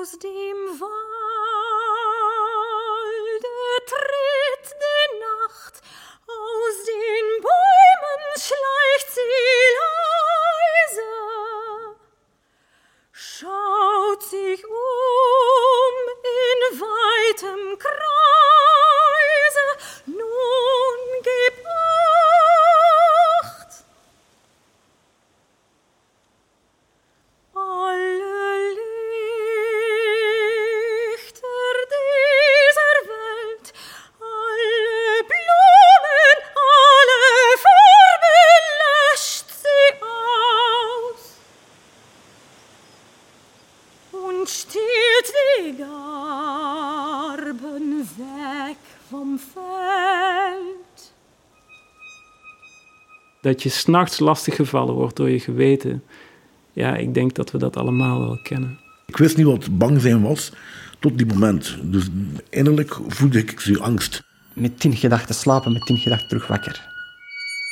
[0.00, 1.07] Aus dem Walde
[53.48, 56.02] Dat je s'nachts lastiggevallen wordt door je geweten.
[56.72, 58.78] Ja, ik denk dat we dat allemaal wel kennen.
[59.06, 60.52] Ik wist niet wat bang zijn was
[60.98, 61.76] tot die moment.
[61.82, 62.08] Dus
[62.50, 64.22] innerlijk voelde ik die angst.
[64.52, 66.88] Met tien gedachten slapen, met tien gedachten terug wakker.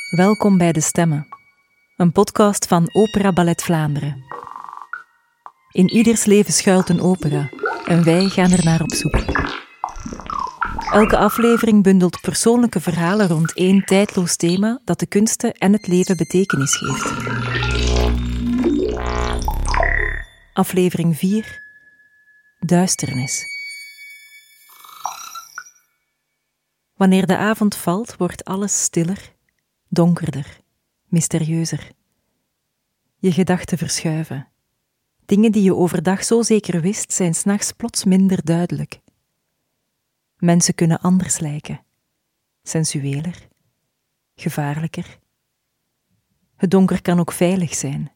[0.09, 1.27] Welkom bij De Stemmen,
[1.97, 4.23] een podcast van Opera Ballet Vlaanderen.
[5.71, 7.49] In ieders leven schuilt een opera
[7.85, 9.15] en wij gaan er naar op zoek.
[10.97, 16.17] Elke aflevering bundelt persoonlijke verhalen rond één tijdloos thema dat de kunsten en het leven
[16.17, 17.13] betekenis geeft.
[20.53, 21.61] Aflevering 4
[22.59, 23.45] Duisternis.
[26.95, 29.33] Wanneer de avond valt, wordt alles stiller,
[29.89, 30.59] donkerder,
[31.05, 31.91] mysterieuzer.
[33.17, 34.47] Je gedachten verschuiven.
[35.25, 38.99] Dingen die je overdag zo zeker wist, zijn s'nachts plots minder duidelijk.
[40.37, 41.83] Mensen kunnen anders lijken,
[42.63, 43.47] sensueler,
[44.35, 45.19] gevaarlijker.
[46.55, 48.11] Het donker kan ook veilig zijn.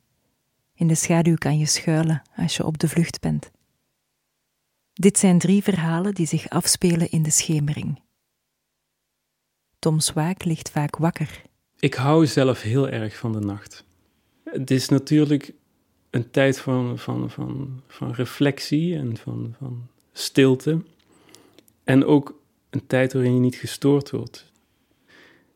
[0.76, 3.52] In de schaduw kan je schuilen als je op de vlucht bent.
[4.94, 8.02] Dit zijn drie verhalen die zich afspelen in de schemering.
[9.80, 11.42] Tom Swaak ligt vaak wakker.
[11.80, 13.86] Ik hou zelf heel erg van de nacht.
[14.44, 15.54] Het is natuurlijk
[16.10, 20.82] een tijd van, van, van, van reflectie en van, van stilte.
[21.84, 24.52] En ook een tijd waarin je niet gestoord wordt.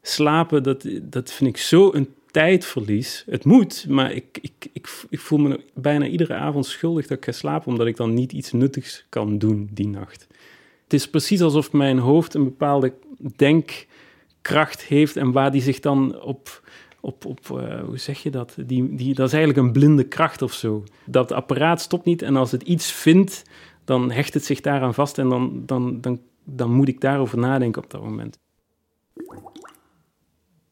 [0.02, 3.24] Slapen, dat, dat vind ik zo een tijdverlies.
[3.30, 7.26] Het moet, maar ik, ik, ik, ik voel me bijna iedere avond schuldig dat ik
[7.26, 10.28] ga slapen, omdat ik dan niet iets nuttigs kan doen die nacht.
[10.84, 12.94] Het is precies alsof mijn hoofd een bepaalde
[13.36, 16.70] denkkracht heeft en waar die zich dan op,
[17.00, 18.56] op, op uh, hoe zeg je dat?
[18.66, 20.84] Die, die, dat is eigenlijk een blinde kracht of zo.
[21.06, 23.44] Dat apparaat stopt niet en als het iets vindt,
[23.86, 27.84] dan hecht het zich daaraan vast en dan, dan, dan, dan moet ik daarover nadenken
[27.84, 28.40] op dat moment.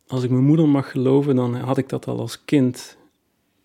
[0.08, 2.98] Als ik mijn moeder mag geloven, dan had ik dat al als kind.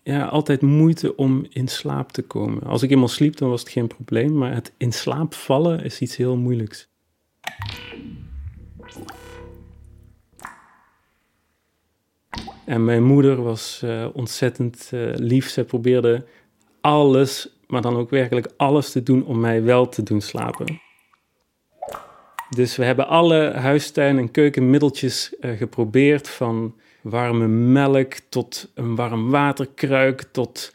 [0.03, 2.63] Ja, altijd moeite om in slaap te komen.
[2.63, 5.99] Als ik eenmaal sliep, dan was het geen probleem, maar het in slaap vallen is
[5.99, 6.89] iets heel moeilijks.
[12.65, 15.49] En mijn moeder was uh, ontzettend uh, lief.
[15.49, 16.25] Zij probeerde
[16.81, 20.81] alles, maar dan ook werkelijk alles te doen om mij wel te doen slapen.
[22.49, 29.29] Dus we hebben alle huistuin- en keukenmiddeltjes uh, geprobeerd, van warme melk tot een warm
[29.29, 30.73] waterkruik, tot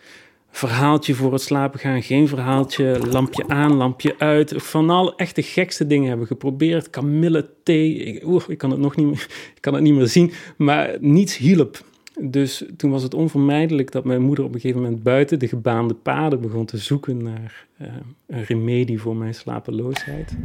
[0.51, 4.53] verhaaltje voor het slapen gaan, geen verhaaltje, lampje aan, lampje uit.
[4.57, 6.91] Van al echt de gekste dingen hebben we geprobeerd.
[6.91, 10.33] Kamille thee, ik, ik kan het nog niet meer, ik kan het niet meer zien,
[10.57, 11.85] maar niets hielp.
[12.21, 15.95] Dus toen was het onvermijdelijk dat mijn moeder op een gegeven moment buiten de gebaande
[15.95, 17.89] paden begon te zoeken naar uh,
[18.27, 20.37] een remedie voor mijn slapeloosheid.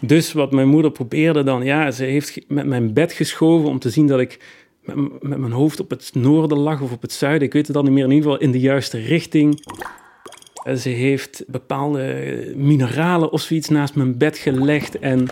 [0.00, 3.90] Dus wat mijn moeder probeerde dan, ja, ze heeft met mijn bed geschoven om te
[3.90, 7.46] zien dat ik met, met mijn hoofd op het noorden lag of op het zuiden.
[7.46, 9.62] Ik weet het dan niet meer, in ieder geval in de juiste richting.
[10.64, 14.98] Ze heeft bepaalde mineralen of zoiets naast mijn bed gelegd.
[14.98, 15.26] En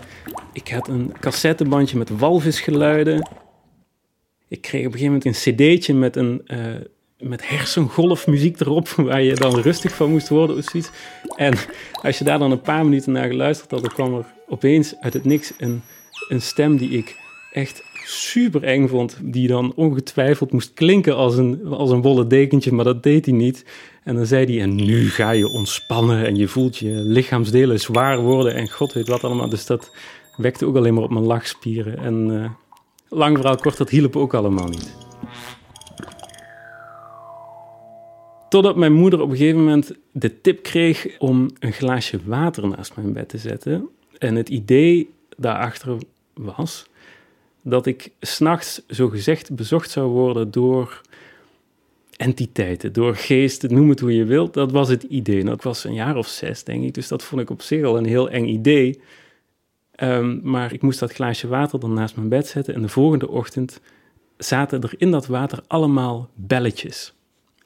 [0.51, 3.29] ik had een cassettebandje met walvisgeluiden.
[4.47, 6.57] Ik kreeg op een gegeven moment een cd'tje met, een, uh,
[7.19, 10.89] met hersengolfmuziek erop, waar je dan rustig van moest worden of zoiets.
[11.35, 11.53] En
[12.01, 15.13] als je daar dan een paar minuten naar geluisterd had, dan kwam er opeens uit
[15.13, 15.81] het niks een,
[16.27, 17.15] een stem die ik
[17.51, 22.71] echt super eng vond, die dan ongetwijfeld moest klinken als een, als een wollen dekentje,
[22.71, 23.65] maar dat deed hij niet.
[24.03, 28.19] En dan zei hij, en nu ga je ontspannen en je voelt je lichaamsdelen zwaar
[28.19, 29.49] worden en god weet wat allemaal.
[29.49, 29.91] Dus dat
[30.37, 31.97] wekte ook alleen maar op mijn lachspieren.
[31.97, 32.49] En uh,
[33.09, 34.95] lang verhaal kort, dat hielp ook allemaal niet.
[38.49, 42.95] Totdat mijn moeder op een gegeven moment de tip kreeg om een glaasje water naast
[42.95, 43.89] mijn bed te zetten.
[44.17, 45.97] En het idee daarachter
[46.33, 46.85] was
[47.63, 51.01] dat ik s'nachts zo gezegd bezocht zou worden door
[52.17, 54.53] entiteiten, door geesten, noem het hoe je wilt.
[54.53, 55.43] Dat was het idee.
[55.43, 57.97] Nou, was een jaar of zes, denk ik, dus dat vond ik op zich al
[57.97, 59.01] een heel eng idee.
[59.91, 63.29] Ehm, maar ik moest dat glaasje water dan naast mijn bed zetten en de volgende
[63.29, 63.79] ochtend
[64.37, 67.13] zaten er in dat water allemaal belletjes.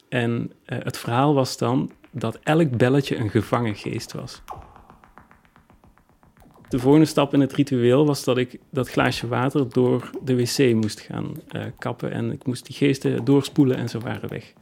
[0.10, 4.42] En uh, het verhaal was dan dat elk belletje een gevangen geest was.
[6.70, 10.74] De volgende stap in het ritueel was dat ik dat glaasje water door de wc
[10.76, 12.12] moest gaan uh, kappen.
[12.12, 14.54] En ik moest die geesten doorspoelen en ze waren weg.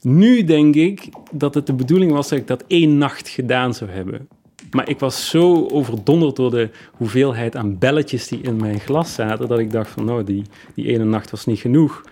[0.00, 3.90] Nu denk ik dat het de bedoeling was dat ik dat één nacht gedaan zou
[3.90, 4.28] hebben.
[4.70, 9.48] Maar ik was zo overdonderd door de hoeveelheid aan belletjes die in mijn glas zaten,
[9.48, 10.42] dat ik dacht van nou, die,
[10.74, 12.02] die ene nacht was niet genoeg.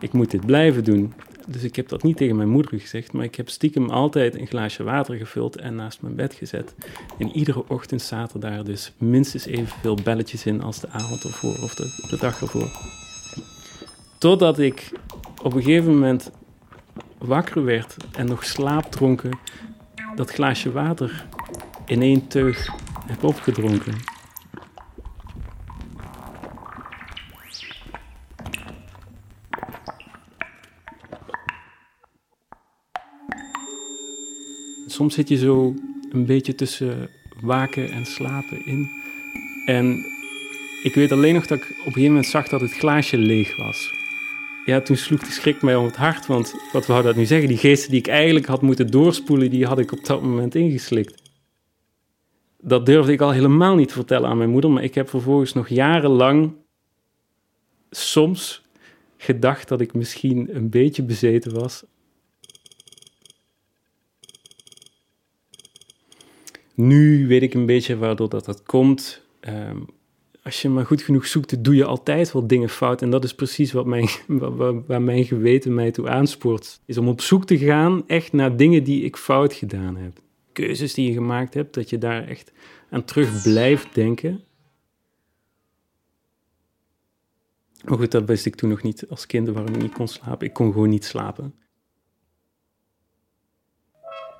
[0.00, 1.12] Ik moet dit blijven doen.
[1.46, 4.46] Dus ik heb dat niet tegen mijn moeder gezegd, maar ik heb stiekem altijd een
[4.46, 6.74] glaasje water gevuld en naast mijn bed gezet.
[7.18, 11.74] En iedere ochtend zaten daar dus minstens evenveel belletjes in als de avond ervoor of
[11.74, 12.70] de, de dag ervoor.
[14.18, 14.92] Totdat ik
[15.42, 16.30] op een gegeven moment
[17.18, 19.38] wakker werd en nog slaapdronken
[20.14, 21.26] dat glaasje water
[21.86, 22.68] in één teug
[23.06, 24.15] heb opgedronken.
[34.96, 35.74] Soms zit je zo
[36.10, 37.08] een beetje tussen
[37.40, 38.88] waken en slapen in.
[39.66, 40.04] En
[40.82, 43.56] ik weet alleen nog dat ik op een gegeven moment zag dat het glaasje leeg
[43.56, 43.94] was.
[44.64, 47.48] Ja, toen sloeg de schrik mij om het hart, want wat wou dat nu zeggen?
[47.48, 51.24] Die geesten die ik eigenlijk had moeten doorspoelen, die had ik op dat moment ingeslikt
[52.66, 55.52] dat durfde ik al helemaal niet te vertellen aan mijn moeder, maar ik heb vervolgens
[55.52, 56.54] nog jarenlang
[57.90, 58.62] soms
[59.16, 61.84] gedacht dat ik misschien een beetje bezeten was.
[66.76, 69.22] Nu weet ik een beetje waardoor dat, dat komt.
[69.48, 69.86] Um,
[70.42, 73.02] als je maar goed genoeg zoekt, doe je altijd wel dingen fout.
[73.02, 74.08] En dat is precies wat mijn,
[74.56, 76.80] waar, waar mijn geweten mij toe aanspoort.
[76.84, 80.24] Is om op zoek te gaan echt naar dingen die ik fout gedaan heb
[80.56, 82.52] keuzes die je gemaakt hebt, dat je daar echt
[82.90, 84.44] aan terug blijft denken.
[87.84, 90.46] Maar goed, dat wist ik toen nog niet als kind waarom ik niet kon slapen.
[90.46, 91.54] Ik kon gewoon niet slapen.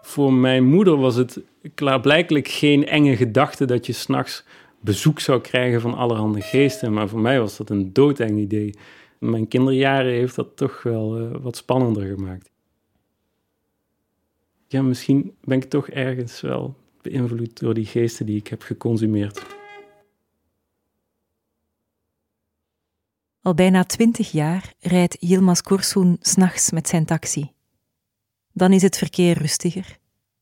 [0.02, 1.40] Voor mijn moeder was het
[1.74, 4.44] klaarblijkelijk geen enge gedachte dat je s'nachts
[4.80, 6.92] bezoek zou krijgen van allerhande geesten.
[6.92, 8.74] Maar voor mij was dat een doodeng idee.
[9.18, 12.50] Mijn kinderjaren heeft dat toch wel uh, wat spannender gemaakt
[14.68, 19.42] ja, misschien ben ik toch ergens wel beïnvloed door die geesten die ik heb geconsumeerd.
[23.42, 27.52] Al bijna twintig jaar rijdt Yilmaz Korsoen s'nachts met zijn taxi.
[28.52, 29.98] Dan is het verkeer rustiger,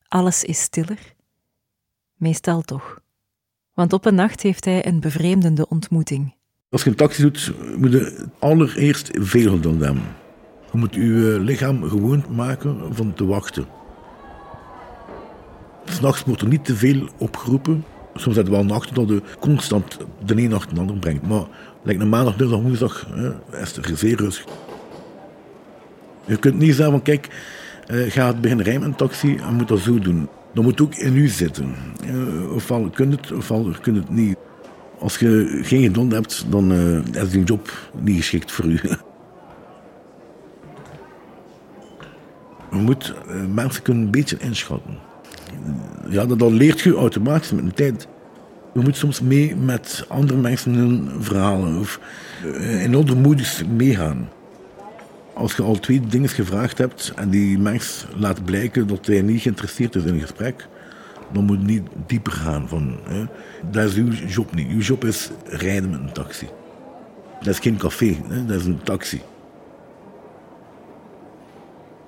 [0.07, 1.14] alles is stiller.
[2.25, 2.99] Meestal toch.
[3.73, 6.35] Want op een nacht heeft hij een bevreemdende ontmoeting.
[6.69, 10.01] Als je een taxi doet, moet je allereerst veel hebben.
[10.71, 13.65] Je moet je lichaam gewoon maken van te wachten.
[15.83, 17.83] S'nachts wordt er niet te veel opgeroepen.
[18.13, 21.27] Soms hebben we wel nachten dat je constant de een nacht de ander brengt.
[21.27, 21.45] Maar
[21.83, 24.45] lijkt een maandag, dinsdag, woensdag hè, is er zeer rustig.
[26.25, 27.27] Je kunt niet zeggen van kijk,
[27.87, 30.29] uh, ga het beginnen rijmen in een taxi en moet dat zo doen.
[30.55, 31.75] Dat moet ook in u zitten.
[32.05, 34.37] Uh, ofwel kun je het, ofwel kun je het niet.
[34.99, 38.79] Als je geen geduld hebt, dan uh, is die job niet geschikt voor u.
[42.71, 43.13] Je moet
[43.53, 44.97] mensen kunnen een beetje inschatten
[46.09, 48.07] ja, dat, leert je automatisch met de tijd.
[48.73, 51.99] Je moet soms mee met andere mensen hun verhalen of
[52.43, 53.35] eh, in andere
[53.75, 54.29] meegaan.
[55.35, 59.41] Als je al twee dingen gevraagd hebt en die mens laat blijken dat hij niet
[59.41, 60.67] geïnteresseerd is in een gesprek,
[61.31, 62.67] dan moet je niet dieper gaan.
[62.67, 63.25] Van, hè.
[63.71, 64.69] Dat is uw job niet.
[64.69, 66.47] Uw job is rijden met een taxi.
[67.39, 68.45] Dat is geen café, hè.
[68.45, 69.21] dat is een taxi.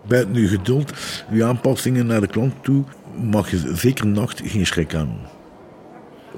[0.07, 0.93] Buiten uw geduld,
[1.31, 2.84] uw aanpassingen naar de klant toe,
[3.22, 5.17] mag je zeker nacht geen schrik aan.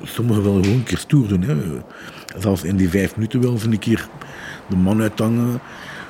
[0.04, 1.42] Sommigen willen gewoon een keer stoer doen.
[1.42, 1.56] Hè.
[2.40, 4.08] Zelfs in die vijf minuten willen ze een keer
[4.70, 5.60] de man uithangen.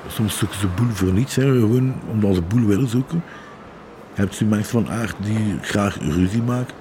[0.08, 1.42] Soms zoeken ze boel voor niets, hè.
[1.42, 3.22] gewoon omdat ze boel willen zoeken.
[4.14, 6.74] Je hebt mensen van aard die graag ruzie maken.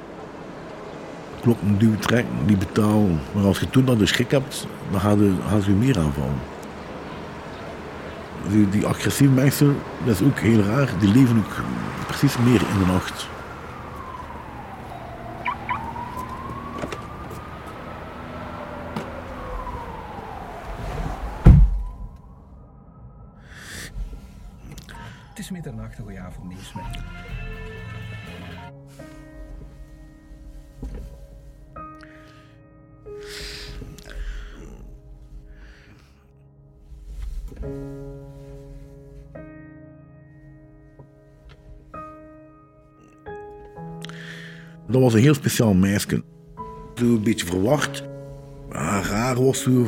[1.41, 3.19] Klokken duwen, trekken, die betalen.
[3.31, 6.39] Maar als je toen dan de schrik hebt, dan gaan, gaan ze je meer aanvallen.
[8.49, 11.55] Die, die agressieve mensen, dat is ook heel raar, die leven ook
[12.07, 13.28] precies meer in de nacht.
[25.49, 26.83] is middernacht, een goede avondnieuws met.
[44.87, 46.07] Dat was een heel speciaal meisje.
[46.09, 46.23] Ze
[46.93, 48.03] was een beetje verward.
[48.69, 49.87] Haar haar was zo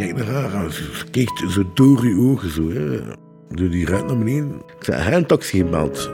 [0.00, 0.72] Kijk naar haar.
[0.72, 2.50] Ze zo door je ogen.
[2.50, 3.00] Zo, hè.
[3.48, 4.52] Die ruit naar beneden.
[4.78, 6.10] Ik zei, hij een taxi gebeld.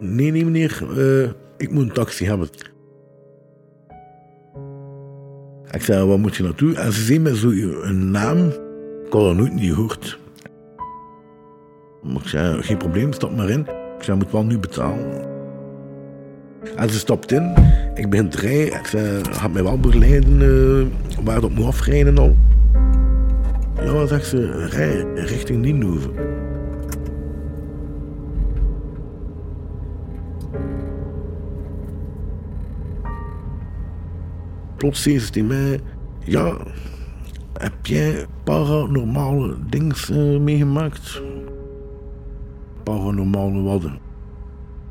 [0.00, 0.84] Nee, nee meneer.
[0.96, 2.48] eh, ik moet een taxi hebben.
[5.70, 6.74] Ik zei, waar moet je naartoe?
[6.74, 7.48] En ze zei me zo
[7.82, 8.46] een naam.
[9.06, 10.18] Ik had dat nooit niet gehoord.
[12.02, 13.60] Maar ik zei, geen probleem, stap maar in.
[13.98, 15.24] Ik zei, moet wel nu betalen.
[16.76, 17.54] En ze stapt in.
[17.94, 18.78] Ik begin te rijden.
[18.78, 22.36] Ik zei, gaat mij wel begeleiden eh, waar dat moet afrijden al.
[23.84, 26.12] Ja, zegt ze, rij richting Nienhoven.
[34.76, 35.80] Plots tegen mij,
[36.24, 36.56] ja,
[37.52, 41.22] heb jij paranormale dingen eh, meegemaakt?
[42.82, 43.98] Paranormale wadden.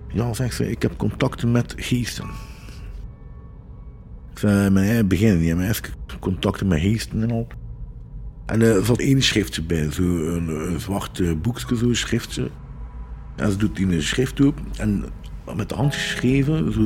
[0.08, 2.26] Ja, zegt ze, ik heb contacten met geesten.
[4.32, 7.48] Ik zei, mijn eigen begin, die hebben eerst contacten met geesten en al.
[8.46, 12.50] En er zat één schriftje bij, zo een, een zwart eh, boekje, zo'n schriftje.
[13.36, 15.06] En ze doet die een schrift op en
[15.56, 16.82] met de hand geschreven, zo,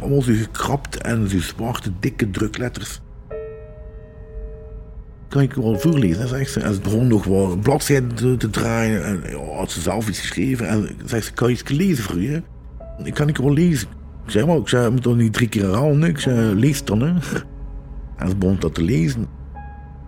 [0.00, 3.00] allemaal zo gekrapt en zo zwarte, dikke drukletters.
[5.28, 6.60] Kan ik wel voorlezen, zegt ze.
[6.60, 10.20] En ze begon nog wel bladzijden te, te draaien en ja, had ze zelf iets
[10.20, 10.68] geschreven.
[10.68, 12.42] En zegt ze, kan je iets lezen voor je?
[13.04, 13.88] Ik kan ik wel lezen.
[14.24, 16.02] Ik zei, maar ik zei, moet toch niet drie keer herhalen?
[16.02, 17.12] Ik zei, lees dan, hè.
[18.16, 19.26] En ze begon dat te lezen.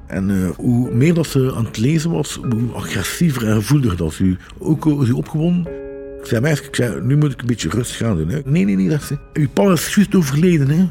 [0.08, 4.12] En eh, hoe meer dat ze aan het lezen was, hoe agressiever en gevoeliger dat
[4.12, 5.72] ze ook ze opgewonden.
[6.18, 8.26] Ik zei, meisje, ik zei, nu moet ik een beetje rustig gaan doen.
[8.26, 9.18] Nee, nee, nee, dat ze.
[9.32, 10.82] Uw pa is juist overleden, hè.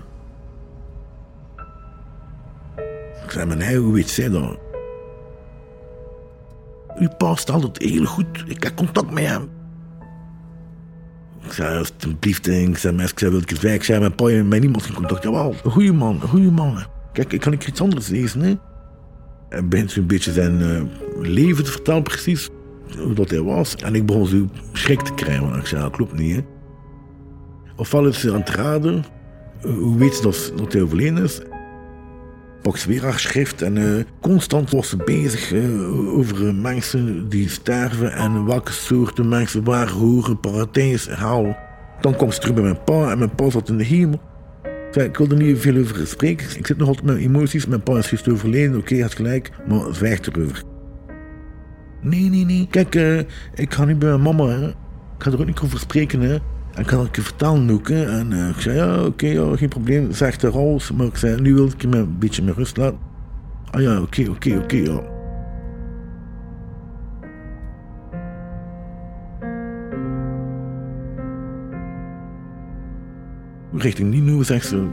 [3.24, 4.58] Ik zei, nee, hoe weet zij dat?
[7.00, 8.44] Uw pa stelt het heel goed.
[8.48, 9.50] Ik heb contact met hem.
[11.44, 13.64] Ik zei, alsjeblieft, ik zei, meisje, ik zei, wil ik het?
[13.64, 15.24] Ik zei, mijn pa heeft met niemand geen contact.
[15.24, 16.86] Jawel, een goede man, een goede man.
[17.14, 18.56] Kijk, ik kan ik iets anders lezen, hè.
[19.50, 20.82] Begint zo'n beetje zijn eh,
[21.22, 22.50] leven te vertellen, precies
[22.98, 23.76] hoe dat hij was.
[23.76, 26.42] En ik begon zo schrik te krijgen, want ik zei, dat klopt niet, hè.
[27.76, 29.06] Ofwel is aan het raden,
[29.62, 31.42] eh, hoe weet ze dat, dat hij overleden is?
[32.62, 35.54] Pak ze weer haar schrift en eh, constant was ze bezig
[36.08, 41.58] over mensen die sterven en welke soorten mensen waar horen paradijs halen.
[42.02, 44.20] Dan kwam ze terug bij mijn pa en mijn pa zat in de hemel.
[44.94, 46.58] Ik wil er niet veel over spreken.
[46.58, 47.66] Ik zit nog altijd met emoties.
[47.66, 50.64] Mijn pa is juist overleden, oké, hij had gelijk, maar zwijg erover.
[52.02, 52.68] Nee, nee, nee.
[52.70, 53.18] Kijk, eh,
[53.54, 54.56] ik ga nu bij mijn mama.
[55.18, 56.34] Ik ga er ook niet over spreken, hè.
[56.34, 57.90] En ik kan het vertellen ook.
[57.90, 60.12] En eh, ik zei, ja, oké, geen probleem.
[60.12, 60.92] Zeg er alles.
[60.92, 63.00] Maar ik zei, nu wil ik je een beetje meer rust laten.
[63.72, 65.17] Ah ja, oké, oké, oké, ja.
[73.78, 74.88] Richting Nino zegt ze,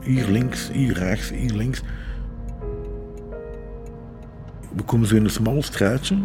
[0.00, 1.82] hier links, hier rechts, hier links.
[4.76, 6.16] We komen zo in een smal straatje.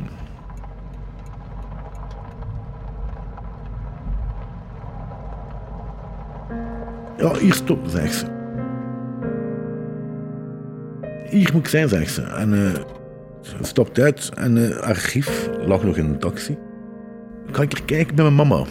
[7.17, 8.25] Ja, hier stoppen, zegt ze.
[11.29, 12.21] Hier moet ik zijn, zegt ze.
[12.21, 12.81] En eh,
[13.41, 16.57] ze stapt uit en het archief lag nog in een taxi.
[17.51, 18.65] Kan ik er kijken bij mijn mama?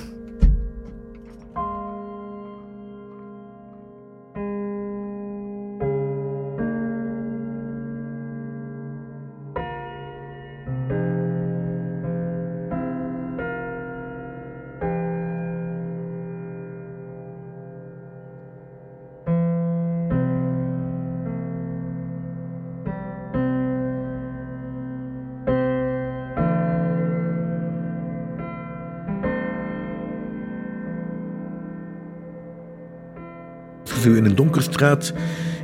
[34.05, 35.13] Als zo in een donkere straat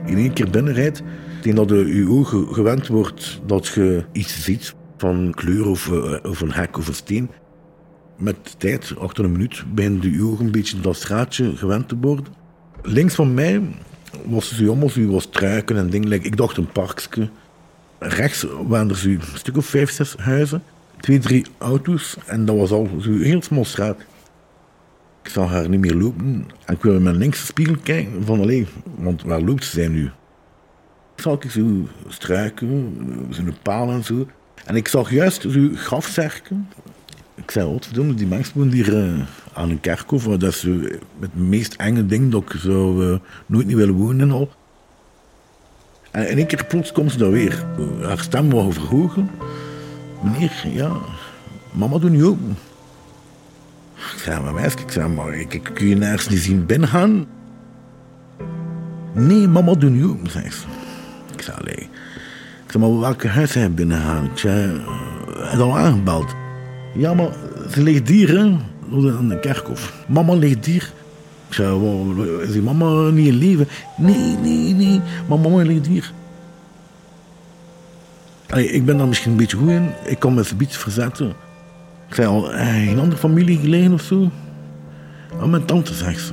[0.06, 1.02] in één keer binnenrijdt,
[1.40, 6.40] tegen dat je ogen gewend wordt dat je iets ziet van kleur of, eh, of
[6.40, 7.30] een hek of een steen.
[8.16, 12.24] Met tijd, achter een minuut, beginnen je ogen een beetje dat straatje gewend te worden.
[12.82, 13.62] Links van mij
[14.24, 16.12] was zo allemaal zo wat struiken en dingen.
[16.12, 17.28] Ik dacht een parkje.
[17.98, 20.62] Rechts waren er zo een stuk of vijf, zes huizen.
[21.00, 22.16] Twee, drie auto's.
[22.26, 23.96] En dat was al zo heel smal straat.
[25.32, 26.46] Zag haar niet meer lopen.
[26.64, 30.04] En ik wilde in mijn linkse spiegel kijken van alleen, want waar loopt ze nu?
[31.16, 32.96] Ik zag ik zo struiken,
[33.30, 34.26] zo'n paal en zo.
[34.64, 36.68] En ik zag juist zo grafzerken.
[37.34, 40.24] Ik zei, verdomme, die mensen wonen hier eh, aan een kerkhof.
[40.24, 40.78] Dat is zo
[41.20, 44.50] het meest enge ding dat ik zou eh, nooit niet willen wonen en al.
[46.10, 47.64] En in één keer plots komt ze daar weer.
[48.02, 49.30] Haar stem wou verhogen.
[50.22, 50.92] Meneer, ja,
[51.72, 52.56] mama doet niet open.
[54.00, 57.26] Ik zei, maar meisje, ik zei, maar ik, kun je nergens niet zien binnengaan.
[59.12, 60.64] Nee, mama, doe nu zei ze.
[61.34, 61.88] Ik zei, allee.
[62.64, 64.24] Ik zei, maar welke huis zijn binnengaan?
[64.24, 64.86] Ik zei, uh,
[65.26, 66.34] hij is al aangebeld.
[66.94, 67.28] Ja, maar
[67.70, 68.56] ze ligt hier, hè,
[69.16, 70.04] aan de kerkhof.
[70.08, 70.92] Mama ligt hier.
[71.48, 73.68] Ik zei, is die mama niet in leven?
[73.96, 76.12] Nee, nee, nee, mama ligt hier.
[78.48, 79.90] Allee, ik ben daar misschien een beetje goed in.
[80.04, 81.32] Ik kan me een beetje verzetten.
[82.10, 84.30] Ik zei al, eh, een andere familie gelegen of zo?
[85.32, 86.32] Oh, mijn tante, zegt ze.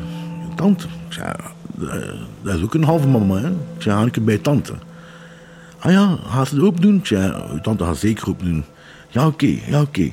[0.55, 0.87] Tante?
[1.07, 1.33] Ik zei,
[1.79, 1.95] eh,
[2.41, 3.49] dat is ook een halve mama, hè?
[3.49, 4.73] Ik zei, ik bij tante.
[5.79, 6.95] Ah ja, ga ze het open doen?
[7.55, 8.63] Ik tante gaat zeker open doen.
[9.07, 10.11] Ja, oké, ja, oké.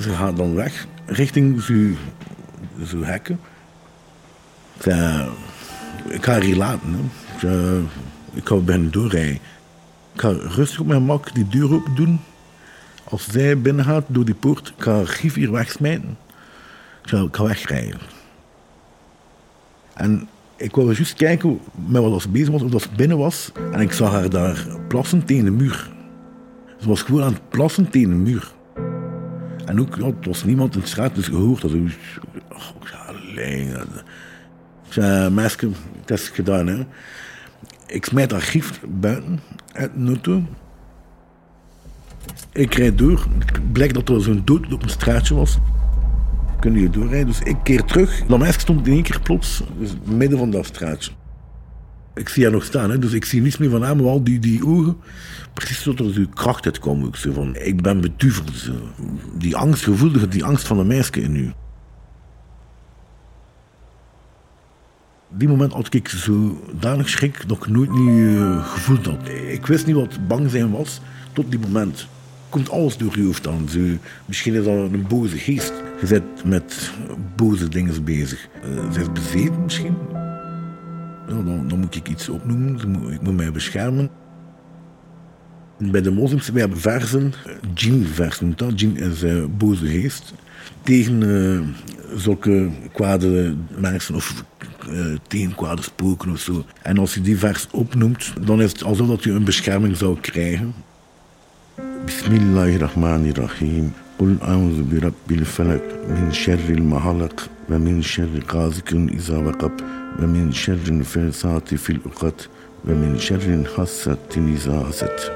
[0.00, 1.62] Ze gaat dan weg, richting
[2.86, 3.40] zo hekken.
[4.76, 5.28] Ik zei,
[6.08, 7.10] ik ga haar laten.
[7.34, 7.86] Ik zei,
[8.32, 9.38] ik ga bijna doorrijden.
[10.12, 12.20] Ik ga rustig op mijn mak die deur open doen.
[13.08, 16.18] Als zij binnen gaat door die poort, ik ga haar gief hier wegsmijten.
[17.02, 18.00] Ik ga, wegrijden.
[19.94, 23.52] En ik wilde juist kijken met wat ze bezig was, of ze binnen was.
[23.72, 25.90] En ik zag haar daar plassen tegen de muur.
[26.80, 28.52] Ze was gewoon aan het plassen tegen de muur.
[29.64, 31.90] En ook, ja, was niemand in de straat, dus gehoord dat ze...
[33.06, 33.68] Alleen...
[34.86, 35.70] Ik zei, meisje,
[36.00, 36.86] het is gedaan, hè.
[37.86, 39.40] Ik smijt archief buiten
[39.72, 40.42] uit de.
[42.52, 43.26] Ik rijd door.
[43.38, 45.58] Het blijkt dat er zo'n dood op een straatje was.
[46.60, 47.26] Kunnen je doorrijden.
[47.26, 48.28] Dus ik keer terug.
[48.28, 51.10] Meisje stond in één keer plots dus midden van dat straatje.
[52.14, 54.38] Ik zie haar nog staan, dus ik zie niets meer van haar, maar al die,
[54.38, 54.96] die ogen.
[55.54, 57.06] Precies tot er zo kracht uitkwam.
[57.06, 58.50] Ik, van, ik ben beduveld.
[58.54, 58.72] Zo.
[59.38, 61.52] Die angst, gevoelde die angst van een meisje in u.
[65.36, 69.28] die moment had ik zodanig schrik ik nooit niet gevoeld had.
[69.28, 71.00] Ik wist niet wat bang zijn was
[71.32, 72.06] tot die moment.
[72.48, 73.68] Komt alles door je hoofd dan.
[74.24, 75.72] Misschien is dat een boze geest.
[76.00, 76.92] Je bent met
[77.36, 78.48] boze dingen bezig.
[78.64, 79.96] Uh, ze is bezeten misschien.
[81.26, 83.12] Dan, moet ik iets opnoemen.
[83.12, 84.10] Ik moet mij beschermen.
[85.78, 87.32] Bij de moslims we hebben versen,
[87.74, 88.56] djinn-versen.
[88.74, 90.34] Djinn is uh, boze geest.
[90.82, 91.74] Tegen
[92.16, 94.44] zulke kwade mensen of
[94.90, 96.64] uh, tegen kwade spoken of zo.
[96.82, 100.20] En als je die vers opnoemt, dan is het alsof dat je een bescherming zou
[100.20, 100.74] krijgen.
[102.06, 103.90] Bismillahirrahmanirrahim.
[104.18, 109.80] Kul a'udhu bi rabbil felak min şerril mahalak ve min sharri gazikun iza waqab
[110.18, 112.48] ve min sharri fesati fil ukat
[112.86, 115.32] ve min sharri hassatin iza haset.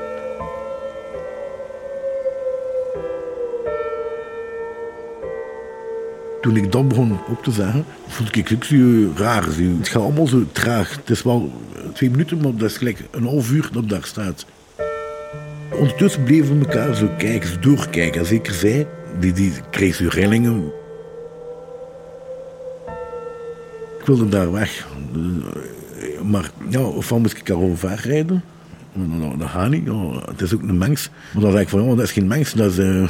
[6.42, 8.68] Toen ik dat begon op te zeggen, voelde ik het
[9.18, 9.44] raar.
[9.78, 10.96] Het gaat allemaal zo traag.
[10.96, 11.52] Het is wel
[11.92, 14.46] twee minuten, maar dat is gelijk een half uur dat daar staat.
[15.72, 18.20] Ondertussen bleven we elkaar zo kijken, zo doorkijken.
[18.20, 18.86] En zeker zij,
[19.18, 20.72] die, die kreeg rillingen.
[23.98, 24.88] Ik wilde daar weg.
[26.22, 27.48] Maar ja, ofwel moest ik
[27.80, 28.42] haar rijden.
[28.92, 29.86] Dat, dat gaat niet.
[29.86, 31.10] Ja, het is ook een mens.
[31.32, 33.08] Maar dan zeg ik van, ja, dat is geen mens, dat is uh,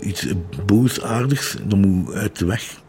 [0.00, 0.26] iets
[0.66, 1.56] boosaardigs.
[1.64, 2.80] Dat moet uit de weg.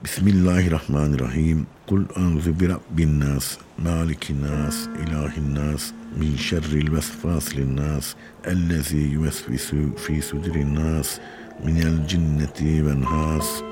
[0.00, 1.66] Bismillahirrahmanirrahim.
[1.87, 8.15] قل أعوذ برب الناس مالك الناس إله الناس من شر الوسواس للناس
[8.47, 11.19] الذي يوسوس في صدر الناس
[11.63, 13.63] من الجنة والناس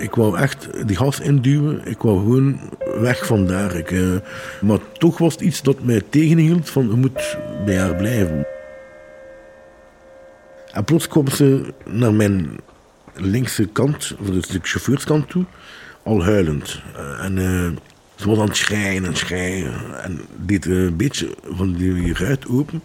[0.00, 1.80] Ik wou echt die gas induwen.
[1.84, 2.60] Ik wou gewoon
[3.00, 3.76] weg van daar.
[3.76, 4.16] Ik, uh,
[4.60, 8.46] maar toch was het iets dat mij tegenhield van je moet bij haar blijven.
[10.72, 12.50] En plots kwam ze naar mijn
[13.15, 15.45] linkse kant, of de chauffeurskant toe,
[16.03, 16.81] al huilend.
[16.95, 17.69] Uh, en uh,
[18.15, 20.01] ze was aan het schreien en schreien.
[20.01, 22.81] En deed een beetje van die ruit open.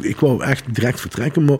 [0.00, 1.58] Ik, wou echt direct vertrekken, maar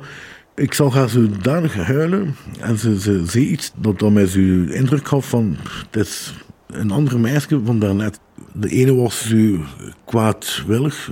[0.54, 5.08] ik zag haar zodanig huilen en ze, ze zei iets dat dan mij zo indruk
[5.08, 5.56] gaf van
[5.90, 6.34] het is
[6.66, 8.20] een andere meisje van daarnet.
[8.52, 9.64] De ene was zo
[10.04, 11.10] kwaadwillig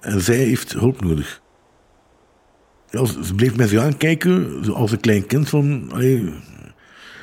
[0.00, 1.40] en zij heeft hulp nodig.
[2.90, 5.90] Ja, ze bleef mij zo aankijken als een klein kind van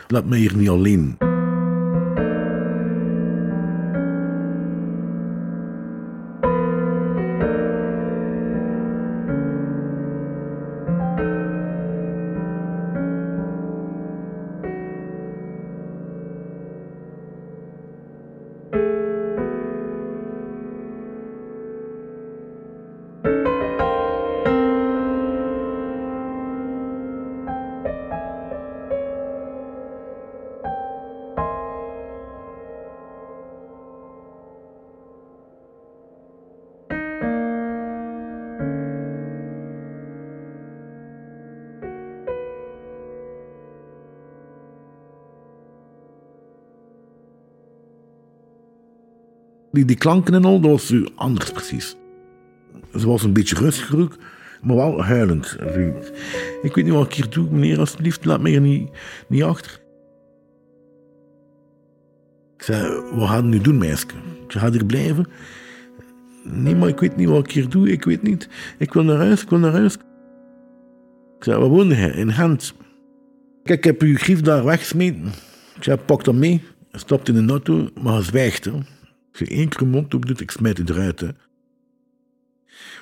[0.07, 1.17] laat mij hier niet alleen.
[49.85, 51.95] Die, klanken en al, dat was anders precies.
[52.95, 54.17] Ze was een beetje rustig
[54.61, 55.57] maar wel huilend.
[56.61, 58.89] Ik weet niet wat ik hier doe, meneer, alsjeblieft, laat me hier niet,
[59.27, 59.79] niet achter.
[62.57, 64.05] Ik zei, wat gaan we nu doen, meisje?
[64.45, 65.25] Ik zei, ga hier blijven?
[66.43, 68.49] Nee, maar ik weet niet wat ik hier doe, ik weet niet.
[68.77, 69.93] Ik wil naar huis, ik wil naar huis.
[71.37, 72.09] Ik zei, waar woonde hij?
[72.09, 72.73] In Gent.
[73.63, 75.25] Kijk, ik heb uw grief daar weggesmeten.
[75.75, 76.63] Ik zei, pak dat mee.
[76.91, 78.65] Hij stapt in de auto, maar hij zwijgt.
[78.65, 78.71] Hè.
[79.39, 81.19] Als je één keer een mond op doet, ik smijt het eruit.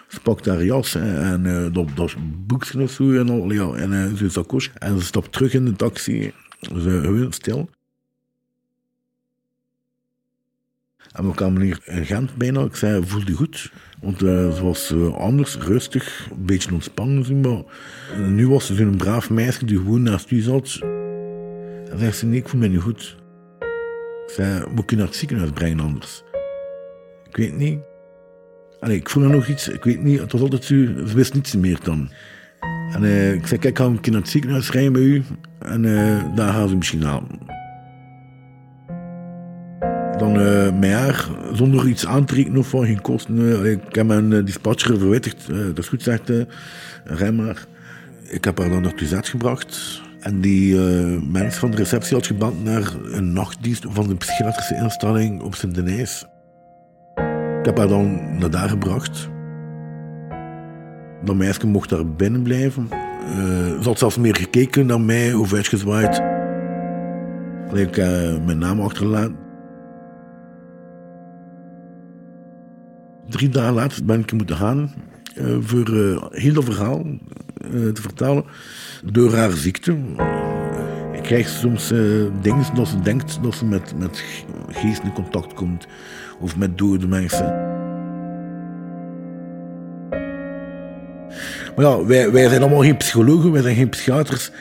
[0.08, 2.16] Ze pakt haar jas en uh, dat, dat
[2.48, 4.72] boekje of zo en al, ja, en uh, zijn sacoche.
[4.74, 6.34] En ze stapt terug in de taxi.
[6.60, 7.70] Ze gewoon stil.
[11.12, 12.62] En we kwamen hier in Gent bijna.
[12.62, 13.72] Ik zei, voel je goed?
[14.02, 17.42] Want ze was anders, rustig, een beetje ontspannen.
[17.42, 17.64] Maar
[18.30, 20.80] nu was ze zo'n braaf meisje die gewoon naast u zat.
[21.92, 23.24] En zegt ze, nee, ik voel me niet goed.
[24.36, 26.24] Zei, moet je naar het ziekenhuis brengen anders?
[27.30, 27.80] Ik weet niet.
[28.80, 30.20] Allee, ik voel er nog iets, ik weet niet.
[30.20, 32.10] Het was altijd zo, ze wist niets meer dan.
[32.92, 35.24] En ik zei, kijk, ga een naar het ziekenhuis rijden bij u.
[35.60, 35.82] En
[36.36, 37.28] daar gaan ze misschien halen
[40.18, 43.66] dan uh, met zonder iets aan te rekenen of van geen kosten.
[43.72, 46.32] Ik heb mijn dispatcher verwittigd, dat is goed zegt,
[47.04, 47.66] rij maar.
[48.24, 50.02] Ik heb haar dan naar Tuzet gebracht.
[50.26, 50.76] En die
[51.32, 56.26] mens van de receptie had gebeld naar een nachtdienst van de psychiatrische instelling op Sint-Denijs.
[57.60, 59.30] Ik heb haar dan naar daar gebracht.
[61.24, 62.88] Dat meisje mocht daar binnen blijven.
[63.82, 66.22] ze had zelfs meer gekeken naar mij, of uitgezwaaid.
[67.74, 69.36] Ik heb mijn naam achterlaten.
[73.30, 74.94] Drie dagen later ben ik moeten gaan
[75.38, 77.14] uh, voor uh, heel dat verhaal uh,
[77.72, 78.44] te vertalen.
[79.04, 79.98] Door haar ziekte.
[81.14, 81.88] ik krijg soms
[82.42, 84.24] dingen dat ze denkt dat ze met, met
[84.72, 85.88] geesten in contact komt.
[86.40, 87.74] Of met dode mensen.
[91.76, 94.52] Maar ja, wij, wij zijn allemaal geen psychologen, wij zijn geen psychiaters.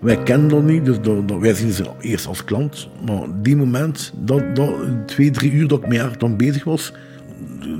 [0.00, 0.96] Wij kennen dat niet, dus
[1.40, 2.88] wij zien ze eerst als klant.
[3.06, 4.74] Maar die moment, dat, dat,
[5.06, 6.92] twee, drie uur dat ik met haar bezig was,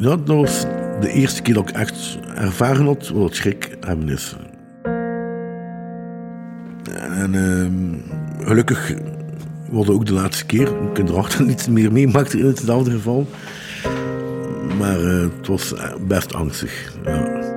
[0.00, 0.60] dat was
[1.00, 4.36] de eerste keer dat ik echt ervaren had wat schrik hebben is.
[7.26, 8.94] En uh, gelukkig
[9.70, 10.68] het ook de laatste keer.
[10.90, 13.28] Ik heb erachter niets meer meemaakte in hetzelfde geval.
[14.78, 15.74] Maar uh, het was
[16.06, 16.92] best angstig.
[17.04, 17.55] Ja.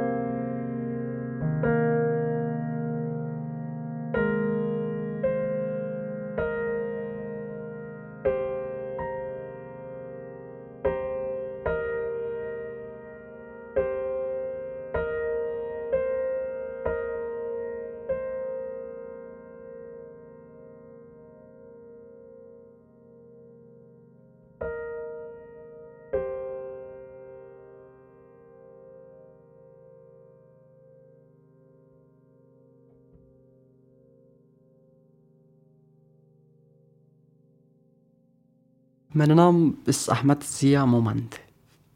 [39.19, 41.39] Mijn naam is Ahmed Zia Moment.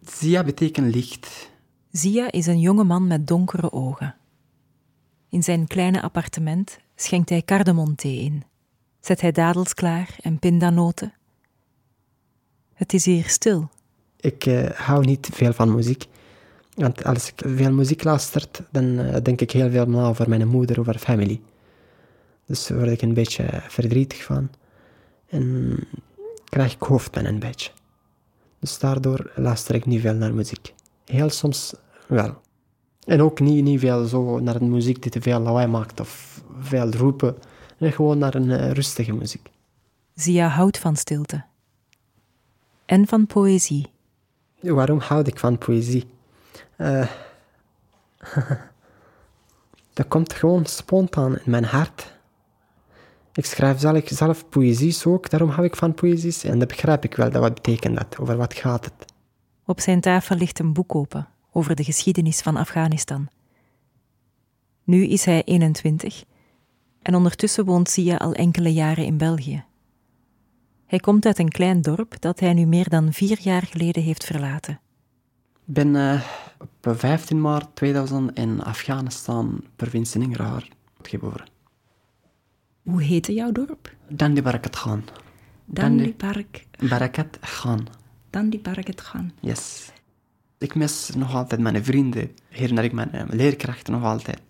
[0.06, 1.50] Zia betekent licht.
[1.92, 4.16] Zia is een jonge man met donkere ogen.
[5.30, 8.44] In zijn kleine appartement schenkt hij cardamonthee in.
[9.00, 11.14] Zet hij dadels klaar en pindanoten.
[12.74, 13.70] Het is hier stil.
[14.20, 16.06] Ik uh, hou niet veel van muziek.
[16.74, 20.48] Want als ik veel muziek luister, dan uh, denk ik heel veel na over mijn
[20.48, 21.42] moeder, over familie.
[22.46, 24.50] Dus daar word ik een beetje verdrietig van.
[25.30, 25.78] En
[26.54, 27.72] krijg ik hoofdpijn een beetje.
[28.60, 30.74] Dus daardoor luister ik niet veel naar muziek.
[31.06, 31.74] Heel soms
[32.08, 32.42] wel.
[33.06, 36.42] En ook niet, niet veel zo naar een muziek die te veel lawaai maakt of
[36.60, 37.38] veel roepen.
[37.78, 39.50] En gewoon naar een uh, rustige muziek.
[40.16, 41.44] Zia houdt van stilte.
[42.86, 43.88] En van poëzie.
[44.60, 46.08] Waarom houd ik van poëzie?
[46.78, 47.08] Uh,
[49.94, 52.14] dat komt gewoon spontaan in mijn hart.
[53.34, 56.44] Ik schrijf zelf, zelf poëzies ook, daarom hou ik van poëzies.
[56.44, 59.14] En dat begrijp ik wel, dat wat betekent dat, over wat gaat het.
[59.66, 63.28] Op zijn tafel ligt een boek open over de geschiedenis van Afghanistan.
[64.84, 66.24] Nu is hij 21
[67.02, 69.64] en ondertussen woont Sia al enkele jaren in België.
[70.86, 74.24] Hij komt uit een klein dorp dat hij nu meer dan vier jaar geleden heeft
[74.24, 74.80] verlaten.
[75.66, 76.22] Ik ben uh,
[76.60, 80.68] op 15 maart 2000 in Afghanistan, provincie Ningraar,
[81.02, 81.53] geboren.
[82.84, 83.96] Hoe heette jouw dorp?
[84.08, 85.04] Dandi Barakat Khan.
[85.66, 86.66] Dandi Park.
[86.90, 87.88] Barakat Khan.
[88.30, 89.32] Dandi Barakat Khan.
[89.40, 89.92] Yes.
[90.58, 92.32] Ik mis nog altijd mijn vrienden.
[92.50, 94.42] Herinner ik mijn uh, leerkrachten nog altijd.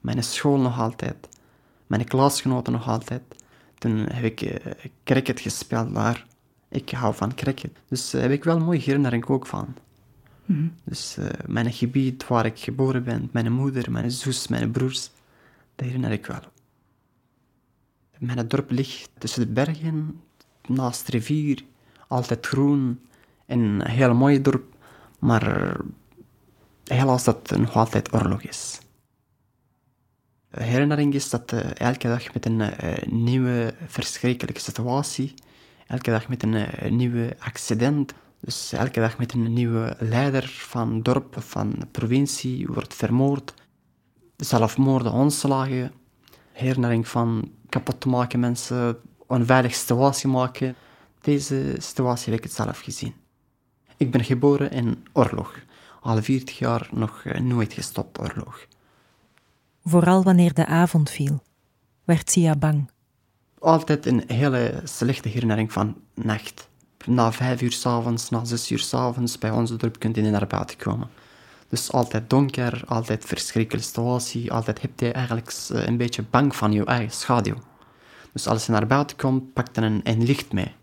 [0.00, 1.28] Mijn school nog altijd.
[1.86, 3.22] Mijn klasgenoten nog altijd.
[3.78, 4.54] Toen heb ik uh,
[5.04, 6.26] cricket gespeeld daar.
[6.68, 7.70] Ik hou van cricket.
[7.88, 9.74] Dus daar heb ik wel mooie herinnering ook van.
[10.84, 15.10] Dus eh, mijn gebied waar ik geboren ben, mijn moeder, mijn zus, mijn broers,
[15.74, 16.40] dat herinner ik wel.
[18.18, 20.20] Mijn dorp ligt tussen de bergen,
[20.66, 21.64] naast de rivier,
[22.08, 23.00] altijd groen
[23.46, 24.74] en een heel mooi dorp,
[25.18, 25.76] maar
[26.84, 28.80] helaas dat nog altijd oorlog is.
[30.50, 35.34] De herinnering is dat eh, elke dag met een eh, nieuwe verschrikkelijke situatie,
[35.86, 41.02] elke dag met een eh, nieuwe accident, dus elke dag met een nieuwe leider van
[41.02, 43.54] dorp, van provincie, wordt vermoord,
[44.36, 45.92] zelfmoorden, onslagen,
[46.58, 50.74] herinnering van kapot te maken mensen, onveilige situatie maken.
[51.20, 53.14] Deze situatie heb ik het zelf gezien.
[53.96, 55.60] Ik ben geboren in oorlog.
[56.00, 58.66] Al 40 jaar nog eh, nooit gestopt oorlog.
[59.84, 61.42] Vooral wanneer de avond viel,
[62.04, 62.90] werd Sia bang.
[63.58, 66.68] Altijd een hele slechte herinnering van nacht.
[67.04, 70.46] Na vijf uur s'avonds, na zes uur s'avonds, bij onze dorp kunt je niet naar
[70.46, 71.08] buiten komen.
[71.68, 76.72] Dus altijd donker, altijd verschrikkelijke situatie, altijd heb je eigenlijk eh, een beetje bang van
[76.72, 77.56] je eigen schaduw.
[78.32, 80.74] Dus als je naar buiten komt, pak je een, een licht mee.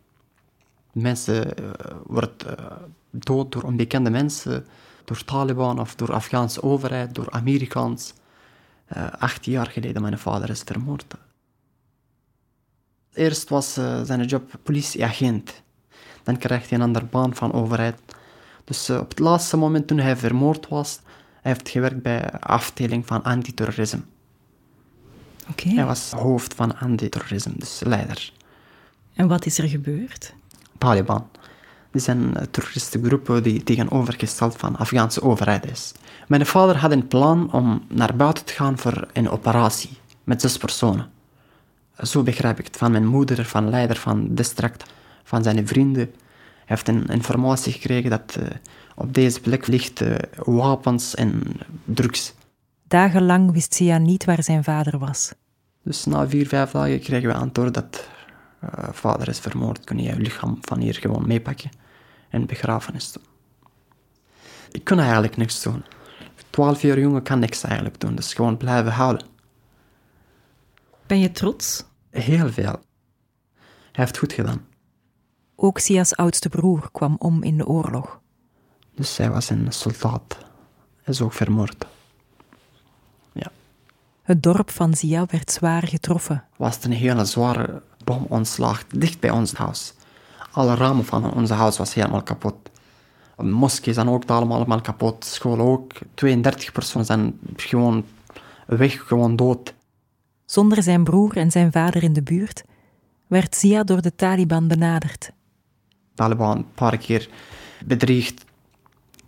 [0.91, 1.69] Mensen uh,
[2.05, 2.71] worden uh,
[3.11, 4.65] dood door onbekende mensen,
[5.05, 8.13] door Taliban of door Afghaanse overheid, door Amerikaans.
[8.97, 11.05] Uh, acht jaar geleden mijn vader is vermoord.
[13.13, 15.63] Eerst was zijn job politieagent.
[16.23, 17.99] Dan kreeg hij een andere baan van overheid.
[18.65, 20.99] Dus uh, op het laatste moment toen hij vermoord was,
[21.41, 24.01] hij heeft gewerkt bij de afdeling van antiterrorisme.
[25.49, 25.69] Oké.
[25.69, 28.31] Hij was hoofd van antiterrorisme, dus leider.
[29.13, 30.33] En wat is er gebeurd?
[30.77, 31.27] Taliban.
[31.91, 35.91] Die zijn terroristengroepen die tegenovergesteld van de Afghaanse overheid is.
[36.27, 40.57] Mijn vader had een plan om naar buiten te gaan voor een operatie met zes
[40.57, 41.09] personen.
[41.97, 44.83] Zo begrijp ik het van mijn moeder, van de leider van het district,
[45.23, 46.13] van zijn vrienden.
[46.65, 48.45] Hij heeft een informatie gekregen dat uh,
[48.95, 51.43] op deze plek ligt uh, wapens en
[51.83, 52.33] drugs.
[52.87, 55.33] Dagenlang wist Sia niet waar zijn vader was.
[55.83, 58.09] Dus na vier, vijf dagen kregen we antwoord dat
[58.63, 59.83] uh, vader is vermoord.
[59.83, 61.69] Kun je je lichaam van hier gewoon meepakken
[62.29, 63.23] en begrafenis doen.
[64.71, 65.83] Ik kon eigenlijk niks doen.
[66.49, 69.27] Twaalf jaar jongen kan niks eigenlijk doen, dus gewoon blijven houden.
[71.07, 71.83] Ben je trots?
[72.09, 72.79] Heel veel.
[73.91, 74.65] Hij heeft goed gedaan.
[75.55, 78.19] Ook Sia's oudste broer kwam om in de oorlog.
[78.95, 80.37] Dus hij was een soldaat.
[81.01, 81.85] Hij is ook vermoord.
[83.33, 83.51] Ja.
[84.21, 86.43] Het dorp van Sia werd zwaar getroffen.
[86.55, 89.93] Was een hele zware bomonslag dicht bij ons huis.
[90.51, 92.55] Alle ramen van ons huis was helemaal kapot.
[93.37, 95.25] Moskeeën zijn ook allemaal kapot.
[95.25, 95.91] School ook.
[96.13, 98.05] 32 personen zijn gewoon
[98.65, 99.73] weg, gewoon dood.
[100.45, 102.63] Zonder zijn broer en zijn vader in de buurt
[103.27, 105.31] werd Zia door de Taliban benaderd.
[106.15, 107.29] Taliban een paar keer
[107.85, 108.45] bedreigd.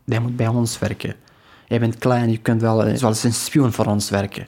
[0.04, 1.15] Jij moet bij ons werken.
[1.67, 4.47] Jij bent klein, je kunt wel zoals een spion voor ons werken.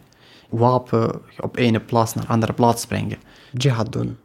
[0.49, 3.17] Wapen op ene plaats naar andere plaats brengen.
[3.54, 4.17] Jihad doen.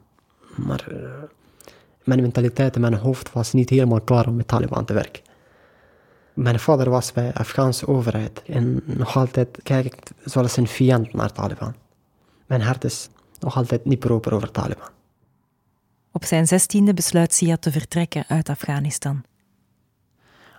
[0.57, 0.98] Maar uh,
[2.05, 5.22] mijn mentaliteit en mijn hoofd was niet helemaal klaar om met Taliban te werken.
[6.35, 11.12] Mijn vader was bij de Afghaanse overheid en nog altijd kijk ik zoals een vijand
[11.12, 11.74] naar Taliban.
[12.46, 13.09] Mijn hart is
[13.40, 14.88] nog altijd niet proper over Taliban.
[16.16, 19.22] Op zijn zestiende besluit Sia te vertrekken uit Afghanistan.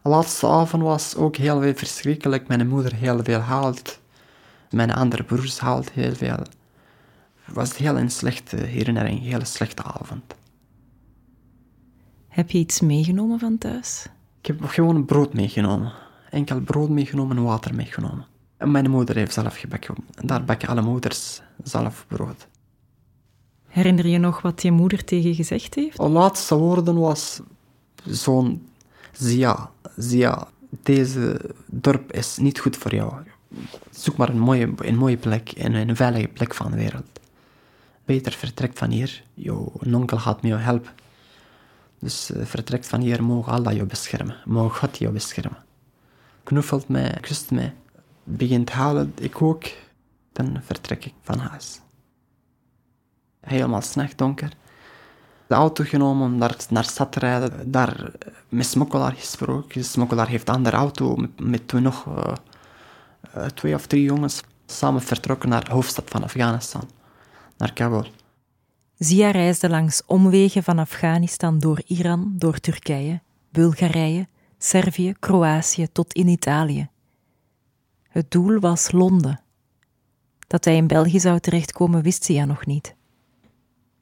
[0.04, 2.48] De laatste avond was ook heel veel verschrikkelijk.
[2.48, 4.00] Mijn moeder heel veel haalt.
[4.70, 6.40] Mijn andere broers haalt heel veel.
[7.42, 10.36] Het was heel een slechte herinnering, een hele slechte avond.
[12.28, 14.06] Heb je iets meegenomen van thuis?
[14.42, 15.94] Ik heb gewoon brood meegenomen.
[16.30, 18.26] Enkel brood meegenomen en water meegenomen.
[18.58, 19.96] En mijn moeder heeft zelf gebakken.
[20.26, 22.48] Daar bakken alle moeders zelf brood.
[23.76, 25.98] Herinner je nog wat je moeder tegen je gezegd heeft?
[25.98, 27.42] De laatste woorden was
[28.06, 28.68] zo'n...
[29.12, 33.14] Zia, Zia, deze dorp is niet goed voor jou.
[33.92, 37.20] Zoek maar een mooie, een mooie plek, een, een veilige plek van de wereld.
[38.06, 39.24] Beter vertrek van hier.
[39.34, 40.92] Jouw onkel gaat me helpen.
[42.00, 44.36] Dus uh, vertrek van hier, mogen Allah je beschermen.
[44.46, 45.64] Mogen God je beschermen.
[46.44, 47.74] Knuffelt mij, kust mij
[48.24, 49.64] begint halen, ik ook,
[50.32, 51.80] dan vertrek ik van huis.
[53.46, 54.52] Helemaal s'nacht donker.
[55.48, 56.38] De auto genomen om
[56.70, 57.72] naar, stad te rijden.
[57.72, 58.12] Daar
[58.50, 59.82] met smokkelaar gesproken.
[59.82, 62.34] De smokkelaar heeft een andere auto met, toen nog uh,
[63.38, 64.42] uh, twee of drie jongens.
[64.66, 66.90] Samen vertrokken naar de hoofdstad van Afghanistan,
[67.58, 68.06] naar Kabul.
[68.98, 74.28] Zia reisde langs omwegen van Afghanistan door Iran, door Turkije, Bulgarije,
[74.58, 76.90] Servië, Kroatië tot in Italië.
[78.10, 79.40] Het doel was Londen.
[80.48, 82.96] Dat hij in België zou terechtkomen, wist Sia nog niet.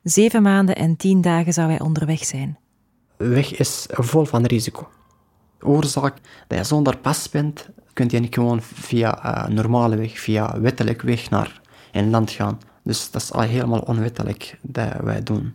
[0.04, 2.58] Zeven maanden en tien dagen zou hij onderweg zijn.
[3.18, 4.90] Weg is vol van risico.
[5.60, 10.60] Oorzaak dat je zonder pas bent, kun je niet gewoon via een normale weg, via
[10.60, 11.62] wettelijk weg naar
[11.92, 12.60] een land gaan.
[12.84, 15.54] Dus dat is al helemaal onwettelijk dat wij doen.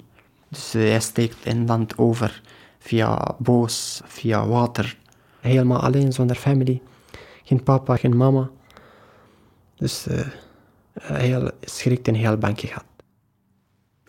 [0.48, 2.42] Dus uh, hij steekt een land over
[2.78, 4.96] via boos, via water.
[5.40, 6.82] Helemaal alleen, zonder familie.
[7.44, 8.50] Geen papa, geen mama.
[9.76, 10.26] Dus uh,
[11.02, 12.84] heel schrikt en heel bang gehad.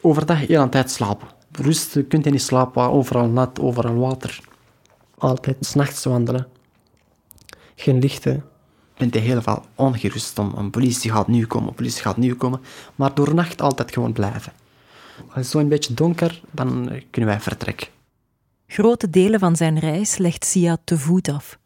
[0.02, 1.28] Overdag heel aan tijd slapen.
[1.52, 4.40] Rust kunt je niet slapen, overal nat, overal water.
[5.18, 6.48] Altijd s'nachts wandelen.
[7.76, 8.44] Geen lichten.
[8.98, 12.62] Bent je heel veel ongerust om, een politie gaat nu komen, politie gaat nu komen.
[12.96, 14.54] Maar door nacht altijd gewoon blijven.
[15.18, 17.88] Als het zo een beetje donker, dan kunnen wij vertrekken.
[18.68, 21.60] Grote delen van zijn reis legt Sia te voet af.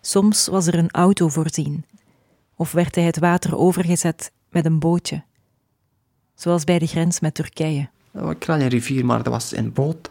[0.00, 1.84] Soms was er een auto voorzien,
[2.54, 5.22] of werd hij het water overgezet met een bootje,
[6.38, 7.88] zoals bij de grens met Turkije.
[8.12, 10.10] Een kleine rivier, maar dat was een boot.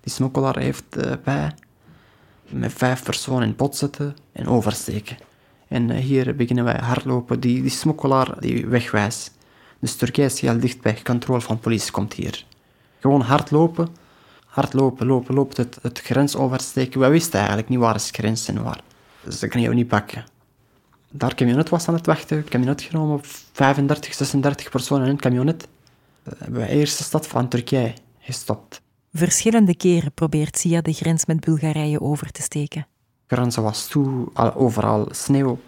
[0.00, 1.52] Die smokkelaar heeft uh, bij
[2.48, 5.16] met vijf personen in pot zetten en oversteken.
[5.68, 9.32] En uh, hier beginnen wij hardlopen, die, die smokkelaar die wegwijst.
[9.78, 12.44] Dus Turkije is heel dichtbij, controle van politie komt hier.
[13.00, 13.88] Gewoon hardlopen,
[14.46, 17.00] hardlopen, lopen, lopen, het, het grens oversteken.
[17.00, 18.80] Wij wisten eigenlijk niet waar de grens en waar.
[19.24, 20.24] Dus dat kan je niet pakken.
[21.16, 23.20] Daar camionet was aan het wachten, camionet genomen,
[23.52, 25.68] 35, 36 personen in het camionet.
[26.38, 28.82] Hebben wij eerste stad van Turkije gestopt.
[29.12, 32.86] Verschillende keren probeert Sia de grens met Bulgarije over te steken.
[33.26, 35.58] De grens was toe, overal sneeuw.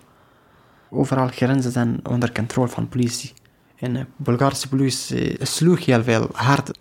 [0.90, 3.32] Overal grenzen zijn onder controle van politie.
[3.76, 6.78] En de Bulgaarse politie sloeg heel veel hard.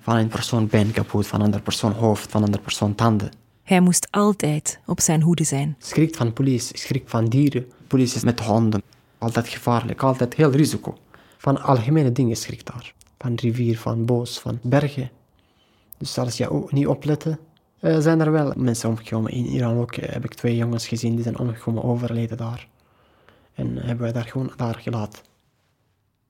[0.00, 3.30] Van een persoon been kapot, van een andere persoon hoofd, van een andere persoon tanden.
[3.62, 5.76] Hij moest altijd op zijn hoede zijn.
[5.78, 7.66] Schrikt van politie, schrikt van dieren.
[7.86, 8.82] Politie met honden.
[9.18, 10.96] Altijd gevaarlijk, altijd heel risico.
[11.38, 12.94] Van algemene dingen schrikt daar.
[13.18, 15.10] Van rivier, van bos, van bergen.
[15.98, 17.38] Dus als je ook niet opletten,
[17.80, 19.32] uh, zijn er wel mensen omgekomen.
[19.32, 22.68] In Iran ook uh, heb ik twee jongens gezien die zijn omgekomen, overleden daar.
[23.54, 25.22] En hebben we daar gewoon daar gelaten.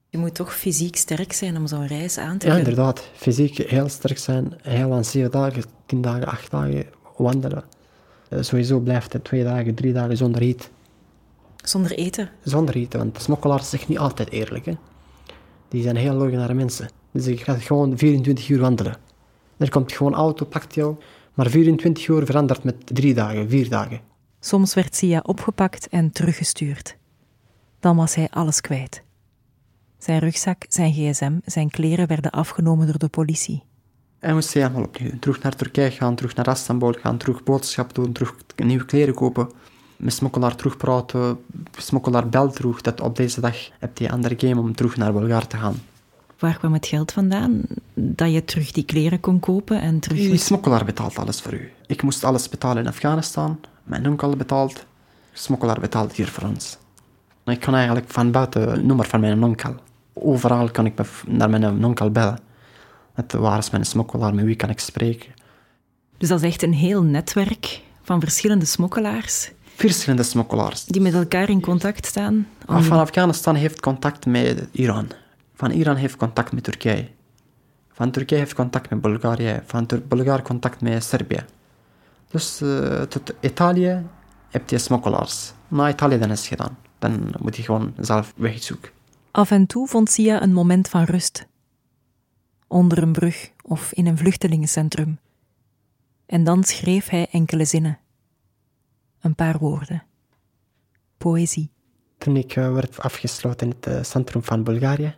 [0.09, 2.71] Je moet toch fysiek sterk zijn om zo'n reis aan te Ja, kunnen.
[2.71, 3.09] inderdaad.
[3.15, 4.53] Fysiek heel sterk zijn.
[4.63, 6.85] Heel aan zeven dagen, tien dagen, acht dagen
[7.17, 7.65] wandelen.
[8.31, 10.69] Uh, sowieso blijft het twee dagen, drie dagen zonder eten.
[11.69, 12.31] Zonder eten?
[12.43, 14.65] Zonder eten, want smokkelaars zijn niet altijd eerlijk.
[14.65, 14.73] Hè?
[15.69, 16.89] Die zijn heel logenare mensen.
[17.13, 18.97] Dus je gaat gewoon 24 uur wandelen.
[19.57, 20.97] Er komt gewoon auto, pakt jou.
[21.35, 24.01] Maar 24 uur verandert met drie dagen, vier dagen.
[24.41, 26.97] Soms werd Sia opgepakt en teruggestuurd.
[27.81, 29.03] Dan was hij alles kwijt.
[29.99, 33.63] Zijn rugzak, zijn gsm, zijn kleren werden afgenomen door de politie.
[34.19, 35.19] Hij moest helemaal opnieuw.
[35.19, 39.49] Terug naar Turkije gaan, terug naar Istanbul gaan, terug boodschap doen, terug nieuwe kleren kopen.
[39.97, 41.39] Met smokkelaar terugpraten,
[41.77, 45.47] smokkelaar belt terug dat op deze dag heb je andere game om terug naar Bulgaar
[45.47, 45.83] te gaan.
[46.39, 47.63] Waar kwam het geld vandaan?
[47.95, 50.19] Dat je terug die kleren kon kopen en terug...
[50.19, 51.71] Die smokkelaar betaalt alles voor u.
[51.87, 53.61] Ik moest alles betalen in Afghanistan.
[53.85, 54.87] Mijn onkel betaalt.
[55.33, 56.79] Smokkelaar betaalt hier voor ons.
[57.45, 59.75] Ik kan eigenlijk van buiten het nummer van mijn onkel.
[60.13, 62.39] Overal kan ik naar mijn onkel bellen.
[63.15, 64.35] Het, waar is mijn smokkelaar?
[64.35, 65.33] Met wie kan ik spreken?
[66.19, 69.51] Dus dat is echt een heel netwerk van verschillende smokkelaars?
[69.77, 70.85] Verschillende smokkelaars.
[70.85, 72.49] Die met elkaar in contact staan?
[72.67, 72.83] Om...
[72.83, 75.09] Van Afghanistan heeft contact met Iran.
[75.55, 77.09] Van Iran heeft contact met Turkije.
[77.93, 79.63] Van Turkije heeft contact met Bulgarije.
[79.67, 81.45] Van Bulgarije contact met Servië.
[82.31, 84.03] Dus uh, tot Italië
[84.51, 85.53] heb je smokkelaars.
[85.69, 86.79] Na Italië dan is het gedaan.
[86.99, 88.91] Dan moet je gewoon zelf wegzoeken.
[89.31, 91.47] Af en toe vond Sia een moment van rust.
[92.67, 95.19] Onder een brug of in een vluchtelingencentrum.
[96.27, 97.99] En dan schreef hij enkele zinnen.
[99.27, 100.03] Een paar woorden.
[101.17, 101.71] Poëzie.
[102.19, 105.15] Toen ik uh, werd afgesloten in het uh, centrum van Bulgarije,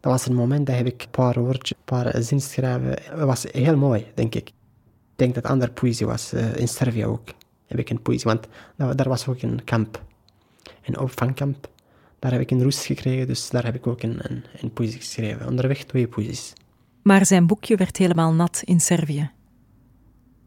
[0.00, 3.16] dat was een moment dat heb ik een paar woordjes, een paar zinnen schrijven.
[3.16, 4.48] Dat was heel mooi, denk ik.
[4.48, 4.54] Ik
[5.16, 7.28] denk dat andere poëzie was, in Servië ook
[7.66, 8.46] heb ik een poëzie, want
[8.76, 10.02] nou, daar was ook een kamp,
[10.82, 11.68] een opvangkamp.
[12.18, 14.98] Daar heb ik een rust gekregen, dus daar heb ik ook een, een, een poëzie
[14.98, 15.46] geschreven.
[15.46, 16.52] Onderweg twee poëzies.
[17.02, 19.30] Maar zijn boekje werd helemaal nat in Servië.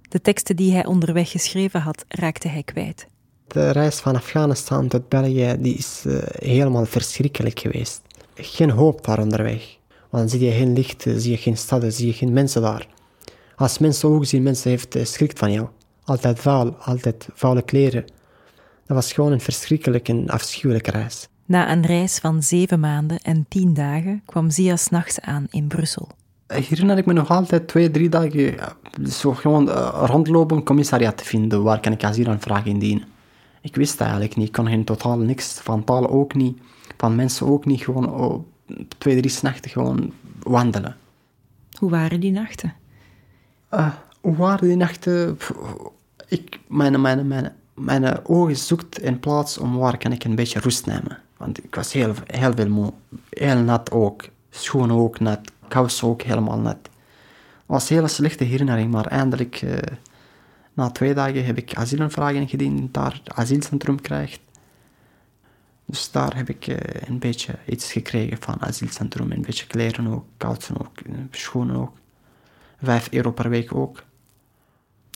[0.09, 3.07] De teksten die hij onderweg geschreven had, raakte hij kwijt.
[3.47, 8.01] De reis van Afghanistan tot België die is uh, helemaal verschrikkelijk geweest.
[8.35, 9.77] Geen hoop daar onderweg.
[10.09, 12.87] Want dan zie je geen licht, zie je geen steden, zie je geen mensen daar.
[13.55, 15.67] Als mensen ook zien, mensen heeft uh, schrik van jou.
[16.03, 18.05] Altijd vuil, altijd vuile kleren.
[18.85, 21.27] Dat was gewoon een verschrikkelijke en afschuwelijke reis.
[21.45, 26.07] Na een reis van zeven maanden en tien dagen kwam Zia s'nachts aan in Brussel.
[26.47, 28.55] Herinner ik me nog altijd twee, drie dagen
[29.09, 31.63] zo gewoon uh, rondlopen, een commissariat te vinden.
[31.63, 33.07] Waar kan ik asielaanvraag indienen?
[33.61, 34.47] Ik wist eigenlijk niet.
[34.47, 35.59] Ik kon geen totaal niks.
[35.59, 36.61] Van taal ook niet.
[36.97, 37.83] Van mensen ook niet.
[37.83, 38.43] Gewoon oh,
[38.97, 40.95] twee, drie nachten gewoon wandelen.
[41.79, 42.73] Hoe waren die nachten?
[43.73, 45.37] Uh, Hoe waren die nachten?
[46.27, 50.59] Ik, mijn, mijn, mijn, mijn ogen zoekt een plaats om waar kan ik een beetje
[50.59, 51.19] rust nemen.
[51.37, 52.93] Want ik was heel, heel veel moe.
[53.29, 54.23] Heel nat ook.
[54.49, 55.39] Schoenen ook nat.
[55.67, 56.77] Kousen ook helemaal nat.
[56.81, 59.77] Het was een hele slechte herinnering, maar eindelijk, uh,
[60.73, 64.39] na twee dagen, heb ik asielaanvragen gediend, daar asielcentrum krijgt.
[65.85, 69.31] Dus daar heb ik uh, een beetje iets gekregen van asielcentrum.
[69.31, 70.97] Een beetje kleren ook, kousen ook,
[71.31, 71.97] schoenen ook.
[72.81, 74.03] Vijf euro per week ook.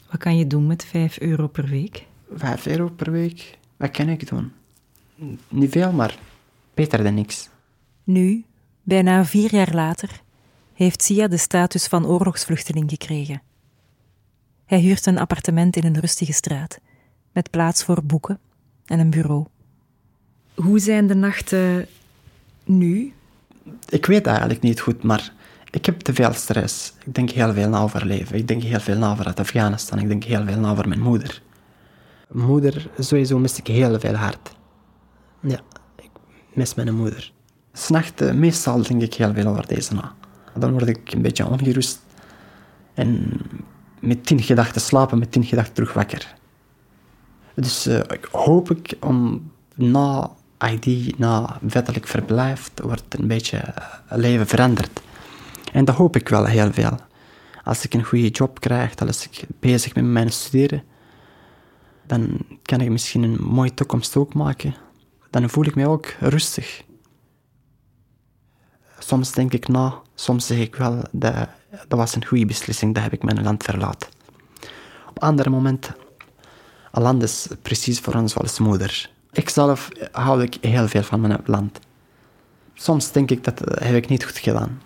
[0.09, 2.05] Wat kan je doen met vijf euro per week?
[2.33, 3.57] Vijf euro per week?
[3.77, 4.51] Wat kan ik doen?
[5.47, 6.17] Niet veel, maar
[6.73, 7.49] beter dan niks.
[8.03, 8.45] Nu,
[8.83, 10.21] bijna vier jaar later,
[10.79, 13.41] heeft Sia de status van oorlogsvluchteling gekregen.
[14.65, 16.79] Hij huurt een appartement in een rustige straat,
[17.31, 18.39] met plaats voor boeken
[18.85, 19.45] en een bureau.
[20.55, 21.87] Hoe zijn de nachten
[22.63, 23.13] nu?
[23.89, 25.33] Ik weet eigenlijk niet goed, maar
[25.71, 26.93] ik heb te veel stress.
[27.05, 28.37] Ik denk heel veel na over leven.
[28.37, 29.99] Ik denk heel veel na over Afghanistan.
[29.99, 31.41] Ik denk heel veel na over mijn moeder.
[32.31, 34.55] Moeder, sowieso mis ik heel veel hard.
[35.41, 35.59] Ja,
[35.95, 36.09] ik
[36.53, 37.31] mis mijn moeder.
[37.73, 40.17] S'nachts, meestal denk ik heel veel over deze na.
[40.59, 41.99] Dan word ik een beetje ongerust.
[42.93, 43.41] En
[43.99, 46.35] met tien gedachten slapen, met tien gedachten terug wakker.
[47.53, 50.31] Dus uh, ik hoop ik om na
[50.71, 55.01] ID, na wettelijk verblijf, wordt een beetje uh, leven veranderd.
[55.71, 56.97] En dat hoop ik wel heel veel.
[57.63, 60.83] Als ik een goede job krijg, als ik bezig ben met mijn studeren,
[62.07, 64.75] dan kan ik misschien een mooie toekomst ook maken.
[65.29, 66.83] Dan voel ik me ook rustig.
[69.09, 71.49] Soms denk ik na, soms zeg ik wel, dat,
[71.87, 74.09] dat was een goede beslissing, dat heb ik mijn land verlaten.
[75.09, 75.95] Op andere momenten,
[76.91, 79.09] een land is precies voor ons als moeder.
[79.31, 81.79] Ikzelf hou ik heel veel van mijn land.
[82.73, 84.81] Soms denk ik dat heb ik niet goed gedaan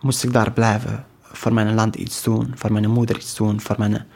[0.00, 1.04] moest ik daar blijven.
[1.20, 4.06] Voor mijn land iets doen, voor mijn moeder iets doen, voor, mijn,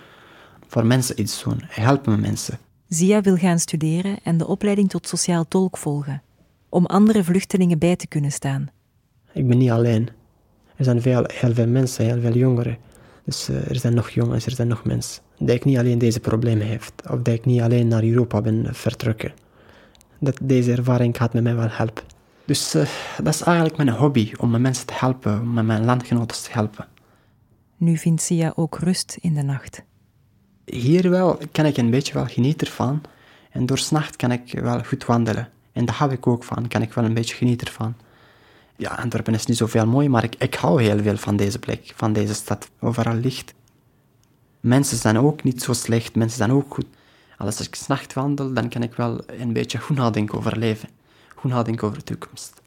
[0.67, 1.61] voor mensen iets doen.
[1.67, 2.59] Helpen mensen.
[2.89, 6.23] Zia wil gaan studeren en de opleiding tot sociaal tolk volgen,
[6.69, 8.71] om andere vluchtelingen bij te kunnen staan.
[9.33, 10.09] Ik ben niet alleen.
[10.77, 12.79] Er zijn veel, heel veel mensen, heel veel jongeren.
[13.25, 15.23] Dus uh, er zijn nog jongens, er zijn nog mensen.
[15.39, 18.75] Dat ik niet alleen deze problemen heeft, of dat ik niet alleen naar Europa ben
[18.75, 19.33] vertrokken.
[20.19, 22.05] Dat deze ervaring gaat met mij wel helpen.
[22.45, 22.87] Dus uh,
[23.23, 26.87] dat is eigenlijk mijn hobby, om mensen te helpen, om mijn landgenoten te helpen.
[27.77, 29.83] Nu vindt Sia ook rust in de nacht.
[30.65, 33.03] Hier wel kan ik een beetje wel genieten van.
[33.51, 35.49] En door nacht kan ik wel goed wandelen.
[35.73, 37.95] En daar hou ik ook van, kan ik wel een beetje genieten van.
[38.83, 41.93] Ja, Antwerpen is niet zoveel mooi, maar ik, ik hou heel veel van deze plek,
[41.97, 42.71] van deze stad.
[42.81, 43.55] Overal licht.
[44.61, 46.87] Mensen zijn ook niet zo slecht, mensen zijn ook goed.
[47.39, 50.89] Als ik s'nacht wandel, dan kan ik wel een beetje goed nadenken over leven
[51.43, 52.61] goed nadenken over de toekomst.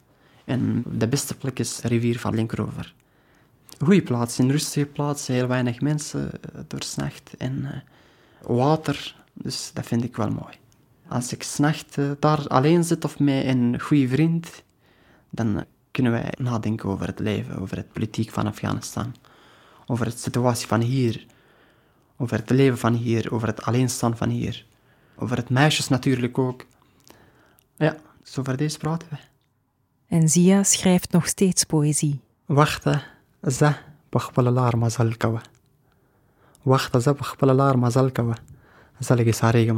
[0.44, 2.94] En de beste plek is de rivier van Linkerover.
[3.78, 7.70] Goeie plaats, een rustige plaats, heel weinig mensen uh, door s'nacht en uh,
[8.56, 10.54] water, dus dat vind ik wel mooi.
[11.08, 14.62] Als ik s'nacht uh, daar alleen zit of met een goede vriend,
[15.30, 15.64] dan
[15.96, 19.14] kunnen wij nadenken over het leven, over het politiek van Afghanistan,
[19.86, 21.26] over de situatie van hier,
[22.16, 24.66] over het leven van hier, over het alleenstaan van hier,
[25.16, 26.66] over het meisjes natuurlijk ook.
[27.76, 29.16] Ja, zover over deze praten we.
[30.06, 32.20] En Zia schrijft nog steeds poëzie.
[32.46, 33.02] Wachten,
[33.50, 33.72] ze,
[34.08, 35.42] bachbalalaar mazalkawa.
[36.62, 38.36] Wachten, ze, bachbalalaar mazalkawa.
[38.98, 39.74] Zal ik eens haar regen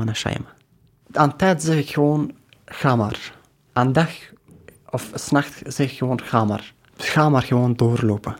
[1.13, 2.33] aan tijd zeg ik gewoon,
[2.65, 3.37] ga maar.
[3.73, 4.11] Aan dag
[4.91, 6.75] of s'nacht zeg gewoon, ga maar.
[6.97, 8.37] Ga maar gewoon doorlopen.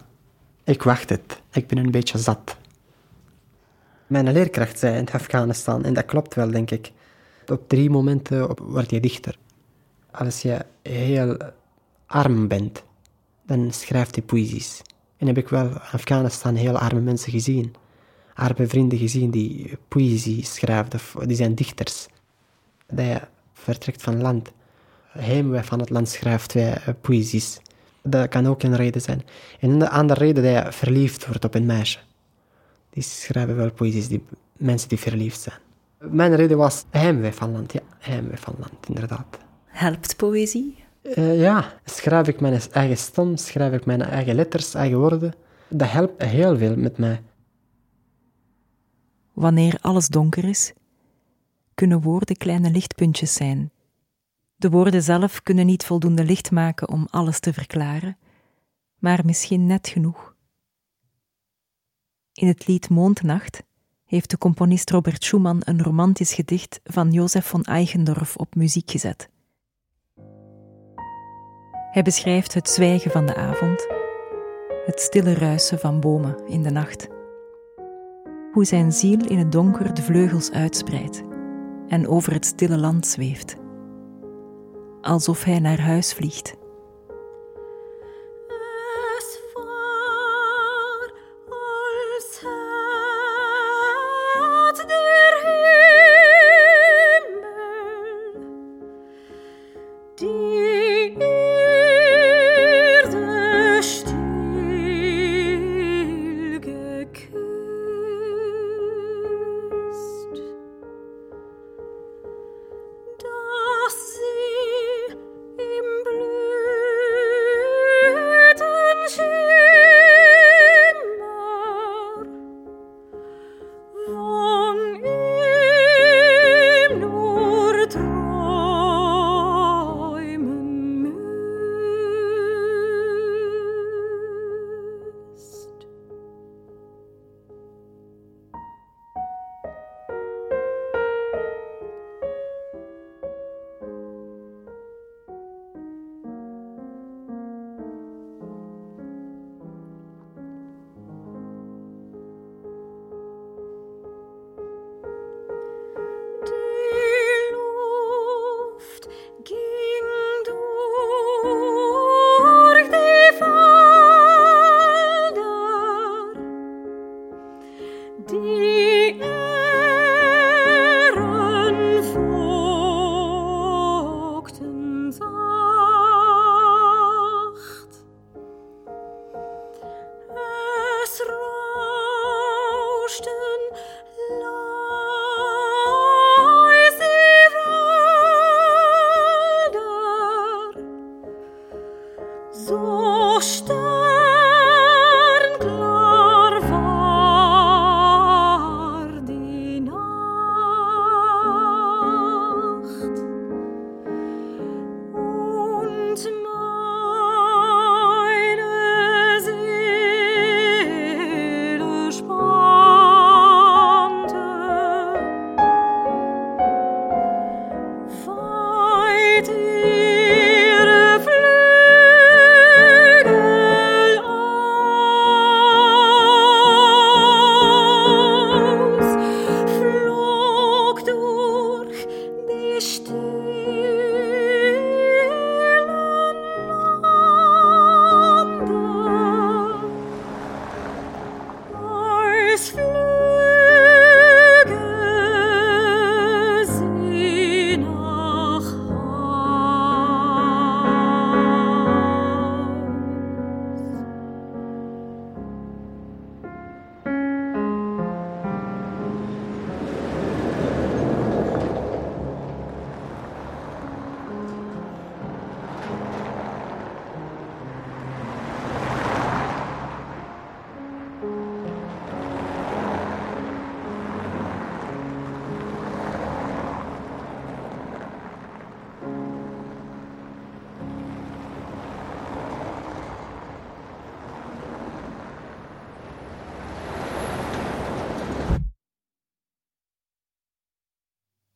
[0.65, 1.43] Ik wacht het.
[1.53, 2.57] Ik ben een beetje zat.
[4.07, 6.93] Mijn leerkracht zei in Afghanistan, en dat klopt wel, denk ik.
[7.47, 9.37] Op drie momenten word je dichter
[10.19, 11.37] als je heel
[12.07, 12.83] arm bent,
[13.47, 14.83] dan schrijft hij poëzies.
[15.17, 17.75] En heb ik wel in Afghanistan heel arme mensen gezien.
[18.35, 22.07] Arme vrienden gezien die poëzie schrijven, die zijn dichters.
[22.87, 23.21] Dat je
[23.53, 24.53] vertrekt van land,
[25.21, 27.61] heimweg van het land schrijft wij eh, poëzies.
[28.03, 29.23] Dat kan ook een reden zijn.
[29.61, 31.99] En een andere reden dat je verliefd wordt op een meisje.
[32.91, 34.25] Die schrijven wel poëzies, die
[34.57, 35.59] mensen die verliefd zijn.
[35.99, 39.39] Mijn reden was heimwee van land, ja, heimwee van land, inderdaad.
[39.67, 40.77] Helpt poëzie?
[41.03, 45.35] Uh, ja, schrijf ik mijn eigen stem, schrijf ik mijn eigen letters, eigen woorden.
[45.69, 47.23] Dat helpt heel veel met mij.
[49.33, 50.73] Wanneer alles donker is,
[51.75, 53.71] kunnen woorden kleine lichtpuntjes zijn.
[54.59, 58.19] De woorden zelf kunnen niet voldoende licht maken om alles te verklaren,
[58.99, 60.35] maar misschien net genoeg.
[62.33, 63.63] In het lied Mondnacht
[64.05, 69.29] heeft de componist Robert Schumann een romantisch gedicht van Jozef von Eichendorff op muziek gezet.
[71.91, 73.87] Hij beschrijft het zwijgen van de avond,
[74.87, 77.09] het stille ruisen van bomen in de nacht.
[78.53, 81.23] hoe zijn ziel in het donker de vleugels uitspreidt
[81.89, 83.57] en over het stille land zweeft,
[85.03, 86.58] alsof hij naar huis vliegt.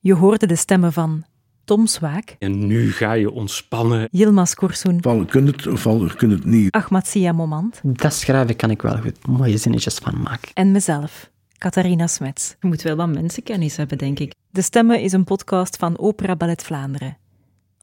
[0.05, 1.24] Je hoorde de stemmen van
[1.64, 4.09] Tom Swaak, En nu ga je ontspannen.
[4.11, 6.72] Yilmaz Korsoen, Ofwel kun het, ofwel kun het niet.
[6.72, 10.50] Ahmad Sia Momand Dat schrijven kan ik wel goed mooie zinnetjes van maken.
[10.55, 12.57] en mezelf, Catharina Smets.
[12.61, 14.34] Je moet wel wat mensenkennis hebben, denk ik.
[14.50, 17.16] De Stemmen is een podcast van Opera Ballet Vlaanderen.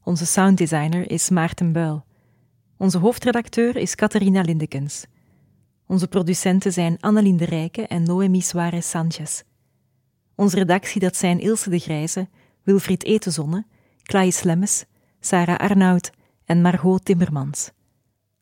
[0.04, 2.06] Onze sounddesigner is Maarten Buil.
[2.78, 5.06] Onze hoofdredacteur is Catharina Lindekens.
[5.88, 9.42] Onze producenten zijn Annelien de Rijke en Noemi Suarez Sanchez.
[10.40, 12.28] Onze redactie dat zijn Ilse de Grijze,
[12.64, 13.66] Wilfried Etenzonne,
[14.04, 14.86] Klaas Lemmes,
[15.20, 16.12] Sarah Arnoud
[16.46, 17.72] en Margot Timmermans.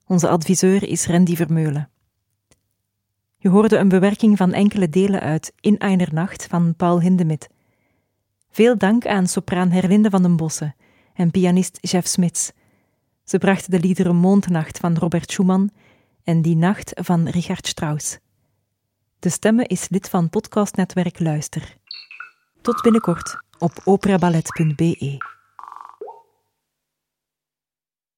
[0.05, 1.89] Onze adviseur is Randy Vermeulen.
[3.37, 7.47] Je hoorde een bewerking van enkele delen uit In einer Nacht van Paul Hindemith.
[8.49, 10.75] Veel dank aan sopraan Herlinde van den Bossen
[11.13, 12.51] en pianist Jeff Smits.
[13.23, 15.71] Ze brachten de liederen Mondnacht van Robert Schumann
[16.23, 18.19] en Die Nacht van Richard Strauss.
[19.19, 21.76] De Stemmen is lid van podcastnetwerk Luister.
[22.61, 25.36] Tot binnenkort op operaballet.be.